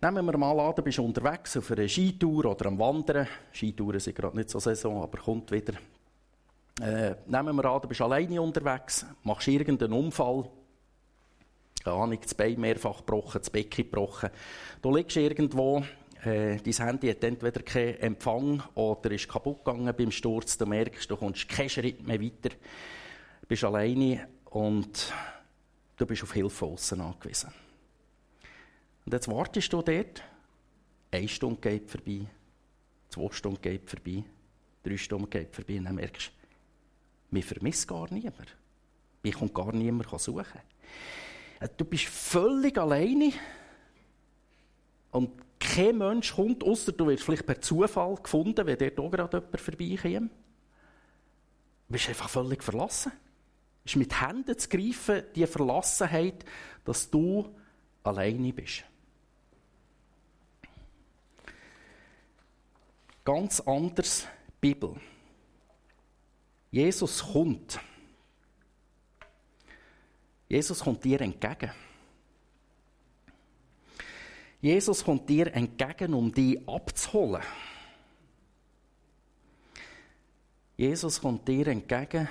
Nehmen 0.00 0.26
wir 0.26 0.38
mal 0.38 0.58
an, 0.58 0.74
du 0.74 0.82
bist 0.82 0.98
unterwegs 0.98 1.56
auf 1.56 1.70
einer 1.70 1.86
Skitour 1.86 2.46
oder 2.46 2.66
am 2.66 2.78
Wandern. 2.80 3.28
Skitouren 3.52 4.00
sind 4.00 4.16
gerade 4.16 4.36
nicht 4.36 4.50
so 4.50 4.58
Saison, 4.58 5.02
aber 5.02 5.18
kommt 5.18 5.52
wieder. 5.52 5.74
Äh, 6.80 7.16
nehmen 7.26 7.56
wir 7.56 7.64
an, 7.66 7.82
du 7.82 7.88
bist 7.88 8.00
alleine 8.00 8.40
unterwegs, 8.40 9.04
machst 9.22 9.48
irgendeinen 9.48 9.92
Unfall. 9.92 10.48
Keine 11.84 11.96
Ahnung, 11.96 12.18
das 12.22 12.34
Bein 12.34 12.60
mehrfach 12.60 12.98
gebrochen, 12.98 13.40
das 13.40 13.50
Becken 13.50 13.84
gebrochen. 13.84 14.30
Du 14.80 14.94
liegst 14.94 15.16
irgendwo, 15.16 15.82
äh, 16.24 16.56
dein 16.56 16.86
Handy 16.86 17.08
hat 17.08 17.24
entweder 17.24 17.62
keinen 17.62 17.96
Empfang 17.96 18.62
oder 18.74 19.10
ist 19.10 19.28
kaputt 19.28 19.64
gegangen 19.64 19.92
beim 19.96 20.10
Sturz. 20.10 20.56
Du 20.56 20.66
merkst, 20.66 21.10
du 21.10 21.16
kommst 21.16 21.48
keinen 21.48 21.68
Schritt 21.68 22.06
mehr 22.06 22.20
weiter. 22.20 22.50
Du 22.50 23.46
bist 23.48 23.64
alleine 23.64 24.28
und 24.46 25.12
du 25.96 26.06
bist 26.06 26.22
auf 26.22 26.32
Hilfe 26.32 26.66
außen 26.66 27.00
angewiesen. 27.00 27.52
Und 29.04 29.12
jetzt 29.12 29.28
wartest 29.28 29.72
du 29.72 29.82
dort. 29.82 30.22
Eine 31.10 31.28
Stunde 31.28 31.60
geht 31.60 31.90
vorbei, 31.90 32.20
zwei 33.10 33.30
Stunden 33.32 33.60
geht 33.60 33.90
vorbei, 33.90 34.24
drei 34.82 34.96
Stunden 34.96 35.28
geht 35.28 35.54
vorbei. 35.54 35.76
Und 35.76 35.84
dann 35.84 35.96
merkst 35.96 36.28
du, 36.28 36.41
mir 37.32 37.42
vermisst 37.42 37.88
gar 37.88 38.12
niemand. 38.12 38.56
Mich 39.22 39.34
kommt 39.34 39.54
gar 39.54 39.72
niemand 39.72 40.08
suchen. 40.20 40.60
Äh, 41.60 41.68
du 41.76 41.84
bist 41.84 42.04
völlig 42.04 42.78
alleine 42.78 43.32
und 45.10 45.30
kein 45.58 45.98
Mensch 45.98 46.34
kommt, 46.34 46.64
außer 46.64 46.92
du 46.92 47.06
wirst 47.06 47.22
vielleicht 47.22 47.46
per 47.46 47.60
Zufall 47.60 48.16
gefunden, 48.16 48.66
wenn 48.66 48.78
dort 48.78 48.98
auch 48.98 49.10
gerade 49.10 49.38
jemand 49.38 49.60
vorbeikommt. 49.60 50.30
Du 51.88 51.92
bist 51.92 52.08
einfach 52.08 52.28
völlig 52.28 52.62
verlassen. 52.62 53.12
Es 53.84 53.92
ist 53.92 53.96
mit 53.96 54.20
Händen 54.20 54.58
zu 54.58 54.68
greifen, 54.68 55.22
die 55.34 55.46
Verlassenheit, 55.46 56.44
dass 56.84 57.10
du 57.10 57.54
alleine 58.02 58.52
bist. 58.52 58.84
Ganz 63.24 63.60
anders 63.60 64.26
Bibel. 64.60 64.96
Jesus 66.72 67.22
kommt. 67.22 67.78
Jesus 70.48 70.80
kommt 70.80 71.04
dir 71.04 71.20
entgegen. 71.20 71.70
Jesus 74.60 75.04
kommt 75.04 75.28
dir 75.28 75.54
entgegen, 75.54 76.14
um 76.14 76.32
dich 76.32 76.66
abzuholen. 76.66 77.42
Jesus 80.76 81.20
kommt 81.20 81.46
dir 81.46 81.66
entgegen, 81.66 82.26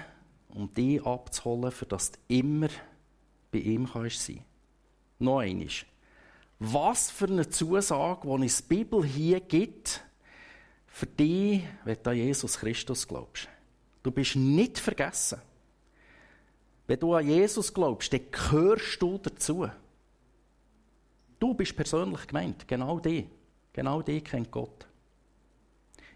um 0.50 0.74
dich 0.74 1.06
abzuholen, 1.06 1.72
für 1.72 1.86
dass 1.86 2.12
du 2.12 2.20
immer 2.28 2.70
bei 3.52 3.60
ihm 3.60 3.88
kannst 3.88 4.26
sein. 4.26 4.44
Noch 5.20 5.40
einmal. 5.40 5.68
Was 6.58 7.12
für 7.12 7.26
eine 7.26 7.48
Zusage, 7.48 8.22
die 8.24 8.28
uns 8.28 8.58
die 8.58 8.76
Bibel 8.76 9.06
hier 9.06 9.40
gibt, 9.40 10.04
für 10.88 11.06
dich, 11.06 11.64
wenn 11.84 11.98
du 12.02 12.10
an 12.10 12.18
Jesus 12.18 12.58
Christus 12.58 13.08
glaubst. 13.08 13.48
Du 14.04 14.12
bist 14.12 14.36
nicht 14.36 14.80
vergessen. 14.80 15.40
Wenn 16.88 17.00
du 17.00 17.14
an 17.14 17.28
Jesus 17.28 17.74
glaubst, 17.74 18.12
dann 18.12 18.22
gehörst 18.32 19.02
du 19.02 19.18
dazu. 19.18 19.70
Du 21.40 21.54
bist 21.54 21.76
persönlich 21.76 22.28
gemeint, 22.28 22.68
genau 22.68 23.00
die. 23.00 23.30
Genau 23.74 24.02
die 24.02 24.22
kennt 24.22 24.52
Gott. 24.52 24.88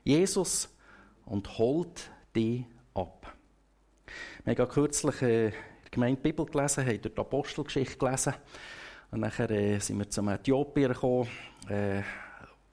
Jesus 0.04 0.70
und 1.26 1.58
holt 1.58 2.10
dich 2.36 2.66
ab. 2.94 3.34
Wir 4.44 4.56
haben 4.56 4.70
kürzlich 4.70 5.22
äh, 5.22 5.52
die 5.86 5.92
Gemeinde 5.92 6.22
Bibel 6.22 6.46
gelesen, 6.46 6.86
haben 6.86 7.02
dort 7.02 7.18
die 7.18 7.22
Apostelgeschichte 7.22 7.98
gelesen. 7.98 8.34
Und 9.12 9.22
nachher 9.22 9.50
äh, 9.50 9.80
sind 9.80 9.98
wir 9.98 10.10
zum 10.10 10.28
Äthiopier 10.30 10.90
gekommen, 10.90 11.28
äh, 11.70 12.02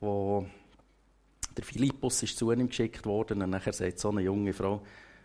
wo 0.01 0.47
der 1.57 1.65
Philippus 1.65 2.23
ist 2.23 2.39
zu 2.39 2.53
ihm 2.53 2.69
geschickt 2.69 3.07
worden 3.07 3.43
und 3.43 3.51
nachher 3.51 3.73
sagt 3.73 3.99
so 3.99 4.11
eine 4.11 4.23
junge 4.23 4.53
Frau, 4.53 4.83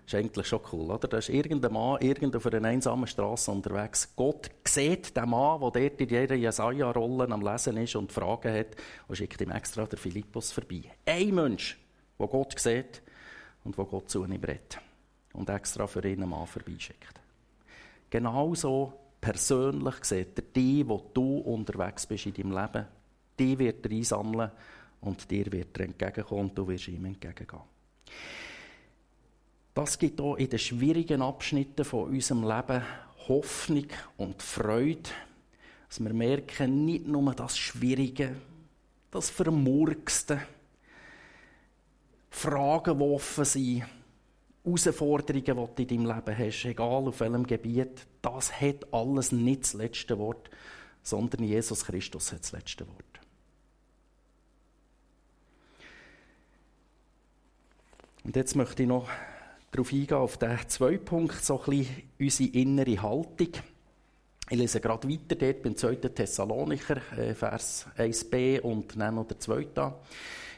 das 0.08 0.14
ist 0.14 0.20
eigentlich 0.20 0.48
schon 0.48 0.62
cool, 0.72 0.90
oder? 0.92 1.08
Da 1.08 1.18
ist 1.18 1.28
irgendein 1.28 1.74
Mann 1.74 2.00
irgendwo 2.00 2.38
auf 2.38 2.46
einer 2.46 2.66
einsamen 2.66 3.08
Straße 3.08 3.52
unterwegs. 3.52 4.14
Gott 4.16 4.50
sieht 4.66 5.18
den 5.18 5.30
Mann, 5.30 5.60
der 5.60 5.72
dort 5.72 6.02
in 6.02 6.08
jeder 6.08 6.36
Jesaja-Rolle 6.36 7.30
am 7.30 7.42
Lesen 7.42 7.76
ist 7.76 7.96
und 7.98 8.14
Fragen 8.14 8.54
hat 8.54 8.78
und 9.10 9.18
schickt 9.18 9.42
ihm 9.42 9.52
extra 9.52 9.86
den 9.86 10.00
Philippus 10.00 10.54
vorbei. 10.54 10.84
Ein 11.06 11.36
Mensch, 11.36 11.78
der 12.18 12.28
Gott 12.28 12.58
sieht 12.58 13.02
und 13.66 13.78
wo 13.78 13.84
Gott 13.84 14.10
zu 14.10 14.24
ihm 14.24 14.32
redet 14.32 14.80
und 15.34 15.50
extra 15.50 15.88
für 15.88 16.06
ihn 16.08 16.22
einen 16.22 16.30
Mann 16.30 16.48
vorbeischickt. 16.48 17.20
Genauso 18.10 18.94
persönlich 19.20 19.96
sieht 20.04 20.40
er 20.40 20.46
die, 20.56 20.88
wo 20.88 21.12
du 21.14 21.40
unterwegs 21.40 22.06
bist 22.08 22.28
in 22.28 22.34
deinem 22.34 22.58
Leben. 22.58 22.88
Die 23.38 23.60
wird 23.60 23.86
er 23.86 23.92
einsammeln 23.92 24.52
und 25.02 25.30
dir 25.30 25.52
wird 25.52 25.78
er 25.78 25.86
entgegenkommen 25.86 26.50
und 26.50 26.58
du 26.58 26.68
wirst 26.68 26.88
ihm 26.88 27.06
entgegengehen. 27.06 27.62
Das 29.74 30.00
gibt 30.00 30.20
auch 30.20 30.36
in 30.36 30.50
den 30.50 30.60
schwierigen 30.60 31.22
Abschnitten 31.22 31.86
von 31.86 32.10
unserem 32.10 32.44
Leben 32.44 32.84
Hoffnung 33.28 33.88
und 34.18 34.42
Freude, 34.42 35.10
dass 35.88 36.00
wir 36.00 36.14
merken, 36.14 36.86
nicht 36.86 37.08
nur 37.08 37.34
das 37.34 37.58
Schwierige, 37.58 38.36
das 39.12 39.30
Vermurkste, 39.30 40.42
Fragen, 42.30 42.98
die 42.98 43.04
offen 43.04 43.46
sind, 43.46 43.84
Herausforderungen, 44.64 45.70
die 45.78 45.86
du 45.86 45.96
in 45.96 46.04
deinem 46.04 46.16
Leben 46.16 46.38
hast, 46.38 46.66
egal 46.66 47.08
auf 47.08 47.20
welchem 47.20 47.48
Gebiet, 47.48 48.06
das 48.22 48.60
hat 48.60 48.92
alles 48.92 49.32
nicht 49.32 49.64
das 49.64 49.74
letzte 49.74 50.18
Wort, 50.18 50.50
sondern 51.04 51.44
Jesus 51.44 51.86
Christus 51.86 52.34
hat 52.34 52.42
das 52.42 52.52
letzte 52.52 52.88
Wort. 52.88 53.07
Und 58.28 58.36
jetzt 58.36 58.58
möchte 58.58 58.84
ich 58.84 58.90
noch 58.90 59.08
darauf 59.72 59.94
eingehen, 59.94 60.18
auf 60.18 60.36
den 60.36 60.60
zweiten 60.68 61.06
Punkt, 61.06 61.46
so 61.46 61.62
ein 61.62 61.66
bisschen 61.66 62.04
unsere 62.20 62.50
innere 62.50 63.02
Haltung. 63.02 63.54
Ich 64.50 64.58
lese 64.58 64.82
gerade 64.82 65.10
weiter 65.10 65.36
dort 65.36 65.64
beim 65.64 65.78
2. 65.78 65.96
Thessalonicher, 65.96 66.98
äh, 67.18 67.34
Vers 67.34 67.88
1b 67.98 68.60
und 68.60 69.00
dann 69.00 69.16
noch 69.16 69.28
der 69.28 69.40
2. 69.40 69.94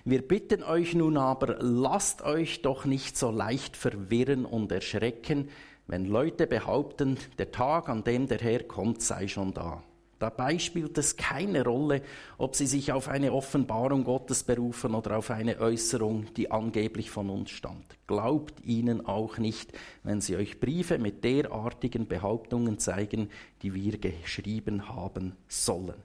Wir 0.04 0.28
bitten 0.28 0.64
euch 0.64 0.96
nun 0.96 1.16
aber, 1.18 1.58
lasst 1.60 2.24
euch 2.24 2.64
doch 2.64 2.86
nicht 2.86 3.16
so 3.16 3.30
leicht 3.30 3.78
verwirren 3.78 4.46
und 4.46 4.72
erschrecken, 4.72 5.50
wenn 5.86 6.06
Leute 6.06 6.48
behaupten, 6.48 7.20
der 7.38 7.52
Tag, 7.52 7.88
an 7.88 8.04
dem 8.04 8.28
der 8.28 8.40
Herr 8.40 8.64
kommt, 8.64 9.04
sei 9.04 9.28
schon 9.28 9.54
da. 9.54 9.84
Dabei 10.20 10.60
spielt 10.60 10.98
es 10.98 11.16
keine 11.16 11.64
Rolle, 11.64 12.02
ob 12.38 12.54
sie 12.54 12.68
sich 12.68 12.92
auf 12.92 13.08
eine 13.08 13.32
Offenbarung 13.32 14.04
Gottes 14.04 14.44
berufen 14.44 14.94
oder 14.94 15.18
auf 15.18 15.32
eine 15.32 15.60
Äußerung, 15.60 16.34
die 16.36 16.52
angeblich 16.52 17.10
von 17.10 17.30
uns 17.30 17.52
stammt. 17.52 17.96
Glaubt 18.06 18.66
ihnen 18.66 19.06
auch 19.06 19.38
nicht, 19.38 19.72
wenn 20.04 20.20
sie 20.20 20.36
euch 20.36 20.60
Briefe 20.60 20.98
mit 20.98 21.24
derartigen 21.24 22.06
Behauptungen 22.06 22.80
zeigen, 22.80 23.30
die 23.62 23.74
wir 23.74 23.98
geschrieben 23.98 24.90
haben 24.90 25.38
sollen. 25.48 25.96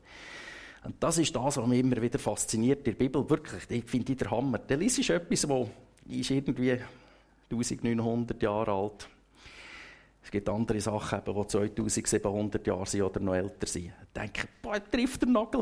Und 0.85 0.95
das 1.01 1.19
ist 1.19 1.35
das, 1.35 1.57
was 1.57 1.67
mich 1.67 1.81
immer 1.81 2.01
wieder 2.01 2.19
fasziniert, 2.19 2.79
in 2.81 2.85
der 2.85 2.93
Bibel. 2.93 3.29
Wirklich, 3.29 3.63
ich 3.69 3.85
finde 3.85 4.15
der 4.15 4.31
Hammer. 4.31 4.61
Lies 4.69 4.99
ist 4.99 5.11
etwas, 5.11 5.49
wo 5.49 5.69
ist 6.09 6.31
irgendwie 6.31 6.79
1900 7.51 8.43
Jahre 8.43 8.73
alt. 8.73 9.09
Es 10.25 10.31
gibt 10.31 10.49
andere 10.49 10.81
Sachen, 10.81 11.21
die 11.27 11.47
2700 11.47 12.67
Jahre 12.67 12.87
sind 12.87 13.03
oder 13.03 13.21
noch 13.21 13.35
älter 13.35 13.67
sind. 13.67 13.93
Ich 13.93 14.21
denke, 14.21 14.49
boah, 14.63 14.81
trifft 14.91 15.21
der 15.21 15.29
Nagel 15.29 15.61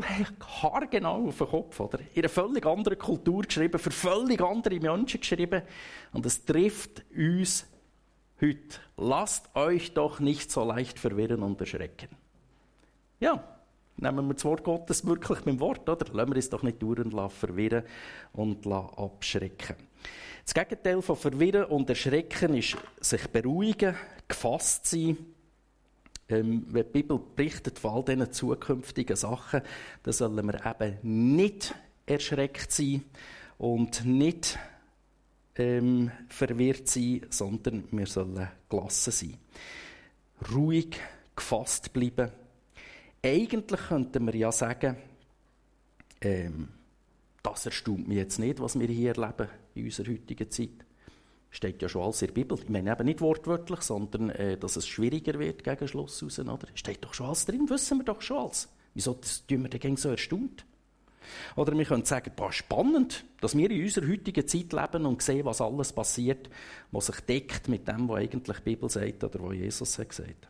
haargenau 0.61 1.27
auf 1.27 1.37
den 1.37 1.47
Kopf. 1.47 1.79
Oder? 1.81 1.99
In 2.13 2.21
einer 2.21 2.29
völlig 2.29 2.65
anderen 2.65 2.97
Kultur 2.97 3.43
geschrieben, 3.43 3.77
für 3.77 3.91
völlig 3.91 4.41
andere 4.41 4.79
Menschen 4.79 5.19
geschrieben. 5.19 5.63
Und 6.13 6.25
es 6.25 6.45
trifft 6.45 7.03
uns 7.13 7.67
heute. 8.39 8.79
Lasst 8.95 9.53
euch 9.53 9.93
doch 9.93 10.21
nicht 10.21 10.49
so 10.49 10.63
leicht 10.63 10.97
verwirren 10.97 11.43
und 11.43 11.59
erschrecken. 11.59 12.07
Ja, 13.19 13.43
nehmen 13.97 14.27
wir 14.27 14.33
das 14.33 14.45
Wort 14.45 14.63
Gottes 14.63 15.05
wirklich 15.05 15.41
beim 15.41 15.59
Wort, 15.59 15.87
oder? 15.89 16.05
Lassen 16.13 16.29
wir 16.29 16.35
uns 16.37 16.49
doch 16.49 16.63
nicht 16.63 16.81
dauernd 16.81 17.33
verwirren 17.33 17.83
und 18.31 18.65
abschrecken. 18.65 19.75
Das 20.45 20.53
Gegenteil 20.53 21.01
von 21.01 21.15
Verwirren 21.15 21.65
und 21.65 21.89
Erschrecken 21.89 22.55
ist 22.55 22.75
sich 22.99 23.27
beruhigen, 23.29 23.95
gefasst 24.33 24.87
sein. 24.87 25.17
Ähm, 26.27 26.65
wenn 26.69 26.85
die 26.85 26.91
Bibel 26.91 27.19
berichtet 27.35 27.79
von 27.79 27.91
all 27.91 28.03
diesen 28.03 28.31
zukünftigen 28.31 29.15
Sachen, 29.15 29.61
dann 30.03 30.13
sollen 30.13 30.45
wir 30.47 30.65
eben 30.65 31.35
nicht 31.35 31.75
erschreckt 32.05 32.71
sein 32.71 33.03
und 33.57 34.05
nicht 34.05 34.57
ähm, 35.55 36.11
verwirrt 36.29 36.87
sein, 36.87 37.25
sondern 37.29 37.83
wir 37.91 38.07
sollen 38.07 38.47
gelassen 38.69 39.11
sein. 39.11 39.37
Ruhig, 40.53 40.99
gefasst 41.35 41.93
bleiben. 41.93 42.31
Eigentlich 43.23 43.81
könnten 43.87 44.25
wir 44.25 44.35
ja 44.35 44.51
sagen, 44.51 44.97
ähm, 46.21 46.69
das 47.41 47.65
erstaunt 47.65 48.07
mich 48.07 48.17
jetzt 48.17 48.39
nicht, 48.39 48.59
was 48.59 48.79
wir 48.79 48.87
hier 48.87 49.15
erleben 49.15 49.49
in 49.75 49.85
unserer 49.85 50.11
heutigen 50.11 50.49
Zeit. 50.49 50.82
Steht 51.53 51.83
ja 51.83 51.87
schon 51.87 52.01
alles 52.01 52.19
in 52.23 52.29
der 52.29 52.33
Bibel. 52.33 52.57
Ich 52.57 52.67
meine 52.67 52.91
eben 52.91 53.05
nicht 53.05 53.21
wortwörtlich, 53.21 53.81
sondern 53.81 54.31
äh, 54.31 54.57
dass 54.57 54.75
es 54.75 54.87
schwieriger 54.87 55.37
wird 55.37 55.63
gegen 55.63 55.87
Schluss 55.87 56.23
raus. 56.23 56.39
Oder? 56.39 56.67
Steht 56.73 57.05
doch 57.05 57.13
schon 57.13 57.27
alles 57.27 57.45
drin, 57.45 57.69
wissen 57.69 57.99
wir 57.99 58.05
doch 58.05 58.21
schon 58.21 58.39
alles. 58.39 58.69
Wieso 58.95 59.13
tun 59.47 59.61
wir 59.61 59.69
dagegen 59.69 59.95
so 59.95 60.09
erstaunt? 60.09 60.65
Oder 61.55 61.77
wir 61.77 61.85
können 61.85 62.05
sagen, 62.05 62.31
boah, 62.35 62.51
spannend, 62.51 63.23
dass 63.39 63.55
wir 63.55 63.69
in 63.69 63.83
unserer 63.83 64.07
heutigen 64.07 64.47
Zeit 64.47 64.73
leben 64.73 65.05
und 65.05 65.21
sehen, 65.21 65.45
was 65.45 65.61
alles 65.61 65.93
passiert, 65.93 66.49
was 66.91 67.05
sich 67.05 67.19
deckt 67.21 67.67
mit 67.67 67.87
dem, 67.87 68.09
was 68.09 68.17
eigentlich 68.17 68.57
die 68.57 68.63
Bibel 68.63 68.89
sagt 68.89 69.23
oder 69.23 69.39
was 69.43 69.53
Jesus 69.53 69.99
hat 69.99 70.09
gesagt. 70.09 70.47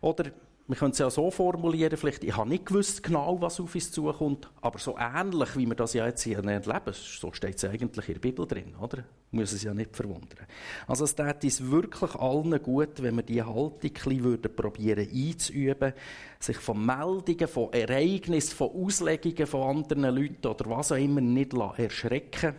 Oder 0.00 0.30
wir 0.68 0.76
können 0.76 0.90
es 0.90 0.98
ja 0.98 1.08
so 1.08 1.30
formulieren, 1.30 1.96
vielleicht, 1.96 2.24
ich 2.24 2.36
habe 2.36 2.48
nicht 2.48 2.66
gewusst 2.66 3.02
genau, 3.02 3.40
was 3.40 3.60
auf 3.60 3.74
uns 3.74 3.92
zukommt, 3.92 4.50
aber 4.60 4.78
so 4.78 4.96
ähnlich, 4.98 5.56
wie 5.56 5.66
wir 5.66 5.74
das 5.76 5.94
ja 5.94 6.06
jetzt 6.06 6.22
hier 6.22 6.38
erleben, 6.38 6.92
so 6.92 7.32
steht 7.32 7.56
es 7.56 7.64
eigentlich 7.64 8.08
in 8.08 8.14
der 8.14 8.20
Bibel 8.20 8.46
drin, 8.46 8.74
oder? 8.80 9.04
Muss 9.30 9.52
es 9.52 9.62
ja 9.62 9.74
nicht 9.74 9.94
verwundern. 9.94 10.46
Also 10.86 11.04
es 11.04 11.14
tut 11.14 11.44
uns 11.44 11.70
wirklich 11.70 12.14
allen 12.14 12.62
gut, 12.62 13.02
wenn 13.02 13.16
wir 13.16 13.22
diese 13.22 13.46
Haltung 13.46 13.80
ein 13.82 13.90
bisschen 13.92 14.56
probieren 14.56 15.08
einzuüben, 15.12 15.92
sich 16.40 16.58
von 16.58 16.84
Meldungen, 16.84 17.48
von 17.48 17.72
Ereignissen, 17.72 18.56
von 18.56 18.70
Auslegungen 18.70 19.46
von 19.46 19.76
anderen 19.76 20.14
Leuten 20.14 20.46
oder 20.46 20.70
was 20.70 20.92
auch 20.92 20.96
immer 20.96 21.20
nicht 21.20 21.52
erschrecken 21.54 22.54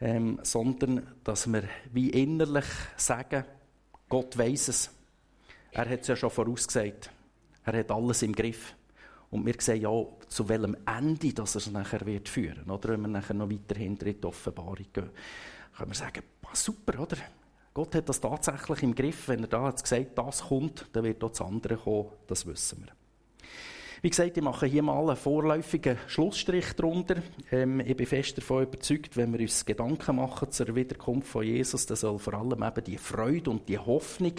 ähm, 0.00 0.38
sondern 0.42 1.06
dass 1.24 1.50
wir 1.50 1.64
wie 1.92 2.10
innerlich 2.10 2.66
sagen, 2.96 3.44
Gott 4.08 4.36
weiß 4.36 4.68
es. 4.68 4.90
Er 5.72 5.88
hat 5.88 6.00
es 6.02 6.08
ja 6.08 6.16
schon 6.16 6.30
vorausgesagt. 6.30 7.10
Er 7.66 7.78
hat 7.80 7.90
alles 7.90 8.22
im 8.22 8.32
Griff. 8.32 8.74
Und 9.30 9.44
wir 9.44 9.54
sehen 9.58 9.82
ja, 9.82 9.90
zu 10.28 10.48
welchem 10.48 10.76
Ende 10.86 11.32
das 11.34 11.56
er 11.56 11.58
es 11.58 11.70
nachher 11.70 12.06
wird 12.06 12.28
führen. 12.28 12.70
Oder 12.70 12.90
wenn 12.90 13.02
wir 13.02 13.08
nachher 13.08 13.34
noch 13.34 13.50
weiter 13.50 13.76
hinter 13.76 14.06
in 14.06 14.20
die 14.20 14.26
Offenbarung 14.26 14.86
gehen, 14.92 15.10
können 15.76 15.90
wir 15.90 15.94
sagen, 15.94 16.22
super, 16.52 17.00
oder? 17.00 17.16
Gott 17.74 17.94
hat 17.94 18.08
das 18.08 18.20
tatsächlich 18.20 18.82
im 18.84 18.94
Griff. 18.94 19.28
Wenn 19.28 19.40
er 19.40 19.48
da 19.48 19.62
hat 19.64 19.82
gesagt, 19.82 20.16
das 20.16 20.44
kommt, 20.44 20.86
dann 20.92 21.04
wird 21.04 21.22
auch 21.22 21.30
das 21.30 21.42
andere 21.42 21.76
kommen. 21.76 22.08
Das 22.26 22.46
wissen 22.46 22.84
wir. 22.84 23.05
Wie 24.06 24.10
gesagt, 24.10 24.36
ich 24.36 24.42
mache 24.44 24.66
hier 24.66 24.84
mal 24.84 25.00
einen 25.00 25.16
vorläufigen 25.16 25.98
Schlussstrich 26.06 26.74
drunter. 26.74 27.16
Ähm, 27.50 27.80
ich 27.80 27.96
bin 27.96 28.06
fest 28.06 28.38
davon 28.38 28.62
überzeugt, 28.62 29.16
wenn 29.16 29.32
wir 29.32 29.40
uns 29.40 29.66
Gedanken 29.66 30.14
machen 30.14 30.48
zur 30.52 30.76
Wiederkunft 30.76 31.26
von 31.26 31.42
Jesus, 31.44 31.86
dann 31.86 31.96
soll 31.96 32.20
vor 32.20 32.34
allem 32.34 32.62
eben 32.62 32.84
die 32.84 32.98
Freude 32.98 33.50
und 33.50 33.68
die 33.68 33.80
Hoffnung 33.80 34.34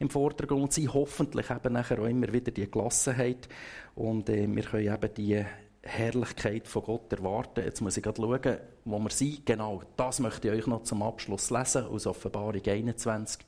im 0.00 0.10
Vordergrund 0.10 0.74
sein. 0.74 0.92
Hoffentlich 0.92 1.48
eben 1.48 1.72
nachher 1.72 1.98
auch 1.98 2.04
immer 2.04 2.30
wieder 2.30 2.52
die 2.52 2.70
Gelassenheit. 2.70 3.48
Und 3.94 4.28
äh, 4.28 4.46
wir 4.54 4.64
können 4.64 4.94
eben 4.94 5.14
die 5.14 5.42
Herrlichkeit 5.80 6.68
von 6.68 6.82
Gott 6.82 7.10
erwarten. 7.10 7.64
Jetzt 7.64 7.80
muss 7.80 7.96
ich 7.96 8.02
gerade 8.02 8.20
schauen, 8.20 8.58
wo 8.84 8.98
wir 8.98 9.10
sind. 9.10 9.46
Genau, 9.46 9.80
das 9.96 10.20
möchte 10.20 10.48
ich 10.48 10.54
euch 10.58 10.66
noch 10.66 10.82
zum 10.82 11.02
Abschluss 11.02 11.48
lesen 11.48 11.86
aus 11.86 12.06
Offenbarung 12.06 12.60
21. 12.62 13.46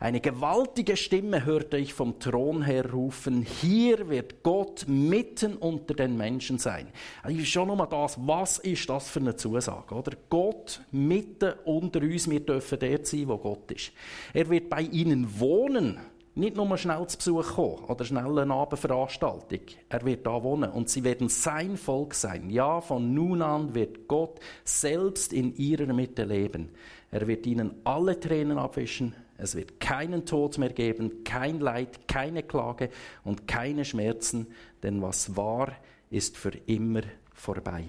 Eine 0.00 0.20
gewaltige 0.20 0.96
Stimme 0.96 1.44
hörte 1.44 1.76
ich 1.76 1.94
vom 1.94 2.18
Thron 2.18 2.62
her 2.62 2.90
rufen, 2.90 3.42
hier 3.42 4.08
wird 4.08 4.42
Gott 4.42 4.86
mitten 4.88 5.56
unter 5.56 5.94
den 5.94 6.16
Menschen 6.16 6.58
sein. 6.58 6.88
Also 7.22 7.44
schon 7.44 7.68
nochmal 7.68 7.88
das, 7.88 8.18
was 8.26 8.58
ist 8.58 8.88
das 8.88 9.08
für 9.08 9.20
eine 9.20 9.36
Zusage, 9.36 9.94
oder? 9.94 10.12
Gott 10.28 10.80
mitten 10.90 11.52
unter 11.64 12.02
uns, 12.02 12.28
wir 12.28 12.40
dürfen 12.40 12.78
dort 12.78 13.06
sein, 13.06 13.28
wo 13.28 13.38
Gott 13.38 13.70
ist. 13.70 13.92
Er 14.32 14.48
wird 14.50 14.68
bei 14.68 14.82
ihnen 14.82 15.38
wohnen, 15.38 15.98
nicht 16.36 16.56
nur 16.56 16.76
schnell 16.76 17.06
zu 17.06 17.16
Besuch 17.16 17.54
kommen 17.54 17.84
oder 17.84 18.04
schnell 18.04 18.38
eine 18.38 18.54
Abendveranstaltung. 18.54 19.60
Er 19.88 20.04
wird 20.04 20.26
da 20.26 20.42
wohnen 20.42 20.70
und 20.70 20.88
sie 20.88 21.04
werden 21.04 21.28
sein 21.28 21.76
Volk 21.76 22.14
sein. 22.14 22.50
Ja, 22.50 22.80
von 22.80 23.14
nun 23.14 23.40
an 23.40 23.74
wird 23.74 24.08
Gott 24.08 24.40
selbst 24.64 25.32
in 25.32 25.54
ihrer 25.54 25.92
Mitte 25.92 26.24
leben. 26.24 26.70
Er 27.12 27.28
wird 27.28 27.46
ihnen 27.46 27.76
alle 27.84 28.18
Tränen 28.18 28.58
abwischen 28.58 29.14
es 29.44 29.54
wird 29.54 29.78
keinen 29.78 30.24
Tod 30.24 30.58
mehr 30.58 30.72
geben, 30.72 31.22
kein 31.22 31.60
Leid, 31.60 32.08
keine 32.08 32.42
Klage 32.42 32.90
und 33.22 33.46
keine 33.46 33.84
Schmerzen, 33.84 34.46
denn 34.82 35.00
was 35.02 35.36
war, 35.36 35.72
ist 36.10 36.36
für 36.36 36.52
immer 36.66 37.02
vorbei. 37.32 37.84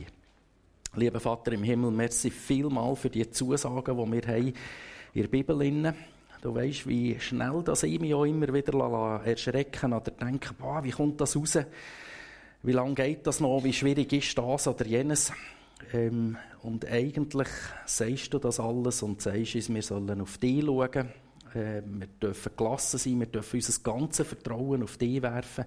Lieber 0.96 1.20
Vater 1.20 1.54
im 1.54 1.64
Himmel, 1.64 1.92
merci 1.92 2.30
vielmal 2.30 2.96
für 2.96 3.10
die 3.10 3.30
Zusagen, 3.30 3.98
die 3.98 4.12
wir 4.12 4.28
haben 4.28 4.54
in 5.14 5.22
der 5.22 5.28
Bibel. 5.28 5.94
Du 6.42 6.54
weißt, 6.54 6.88
wie 6.88 7.20
schnell 7.20 7.62
das 7.64 7.84
ich 7.84 8.00
mich 8.00 8.14
auch 8.14 8.26
immer 8.26 8.54
wieder 8.54 9.22
erschrecken 9.26 9.94
oder 9.94 10.12
denken, 10.12 10.56
boah, 10.60 10.84
wie 10.84 10.92
kommt 10.92 11.20
das 11.20 11.36
raus? 11.36 11.58
Wie 12.62 12.72
lange 12.72 12.96
geht 12.96 13.26
das 13.26 13.40
noch? 13.40 13.64
Wie 13.64 13.74
schwierig 13.74 14.12
ist 14.14 14.38
das 14.38 14.68
oder 14.68 14.86
jenes? 14.86 15.32
Ähm, 15.94 16.38
und 16.64 16.86
eigentlich 16.86 17.50
sagst 17.86 18.34
du 18.34 18.40
das 18.40 18.60
alles 18.60 19.04
und 19.04 19.22
sagst 19.22 19.56
uns, 19.56 19.70
wir 19.74 19.82
sollen 19.82 20.22
auf 20.22 20.38
dich 20.38 20.64
schauen 20.64 21.10
äh, 21.56 21.82
wir 21.86 22.08
dürfen 22.22 22.52
gelassen 22.56 22.98
sein, 22.98 23.20
wir 23.20 23.28
dürfen 23.28 23.58
unser 23.58 23.82
ganzes 23.82 24.28
Vertrauen 24.28 24.84
auf 24.84 24.98
dich 24.98 25.22
werfen. 25.22 25.66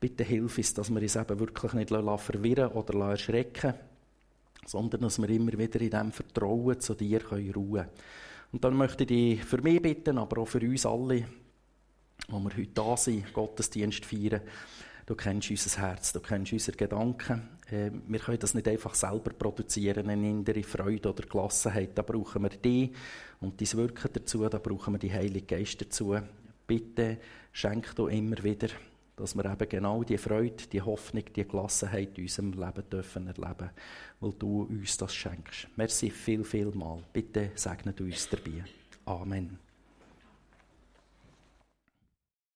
Bitte 0.00 0.24
hilf 0.24 0.58
uns, 0.58 0.74
dass 0.74 0.90
wir 0.90 1.00
uns 1.00 1.16
eben 1.16 1.40
wirklich 1.40 1.72
nicht 1.74 1.88
verwirren 1.90 2.72
oder 2.72 3.10
erschrecken 3.10 3.74
sondern 4.64 5.00
dass 5.02 5.20
wir 5.20 5.28
immer 5.28 5.52
wieder 5.52 5.80
in 5.80 5.90
diesem 5.90 6.12
Vertrauen 6.12 6.80
zu 6.80 6.94
dir 6.94 7.20
ruhen 7.26 7.52
können. 7.52 7.86
Und 8.52 8.64
dann 8.64 8.76
möchte 8.76 9.04
ich 9.04 9.08
dich 9.08 9.44
für 9.44 9.62
mich 9.62 9.80
bitten, 9.80 10.18
aber 10.18 10.42
auch 10.42 10.48
für 10.48 10.60
uns 10.60 10.86
alle, 10.86 11.24
wo 12.28 12.38
wir 12.38 12.56
heute 12.56 12.70
da 12.74 12.96
sind, 12.96 13.32
Gottesdienst 13.32 14.04
feiern, 14.04 14.42
Du 15.06 15.14
kennst 15.14 15.50
unser 15.50 15.80
Herz, 15.80 16.12
du 16.12 16.20
kennst 16.20 16.52
unsere 16.52 16.76
Gedanken. 16.76 17.48
Ähm, 17.70 18.02
wir 18.06 18.20
können 18.20 18.38
das 18.38 18.54
nicht 18.54 18.68
einfach 18.68 18.94
selber 18.94 19.32
produzieren, 19.32 20.08
eine 20.08 20.28
innere 20.28 20.62
Freude 20.62 21.10
oder 21.10 21.26
Gelassenheit. 21.26 21.90
Da 21.94 22.02
brauchen 22.02 22.42
wir 22.42 22.50
dich 22.50 22.92
und 23.40 23.60
dein 23.60 23.78
Wirken 23.78 24.10
dazu, 24.12 24.48
da 24.48 24.58
brauchen 24.58 24.94
wir 24.94 24.98
die 24.98 25.12
Heilige 25.12 25.56
Geist 25.56 25.80
dazu. 25.80 26.16
Bitte 26.66 27.18
schenk 27.50 27.94
du 27.96 28.06
immer 28.06 28.42
wieder, 28.42 28.68
dass 29.16 29.34
wir 29.34 29.44
eben 29.44 29.68
genau 29.68 30.04
die 30.04 30.18
Freude, 30.18 30.66
die 30.70 30.80
Hoffnung, 30.80 31.24
die 31.34 31.46
Gelassenheit 31.46 32.16
in 32.18 32.24
unserem 32.24 32.52
Leben 32.52 32.88
dürfen 32.90 33.26
erleben, 33.26 33.70
weil 34.20 34.32
du 34.38 34.62
uns 34.62 34.96
das 34.96 35.14
schenkst. 35.14 35.68
Merci 35.76 36.10
viel, 36.10 36.44
viel 36.44 36.70
mal. 36.72 37.02
Bitte 37.12 37.50
segne 37.54 37.92
du 37.92 38.04
uns 38.04 38.28
dabei. 38.28 38.64
Amen. 39.04 39.71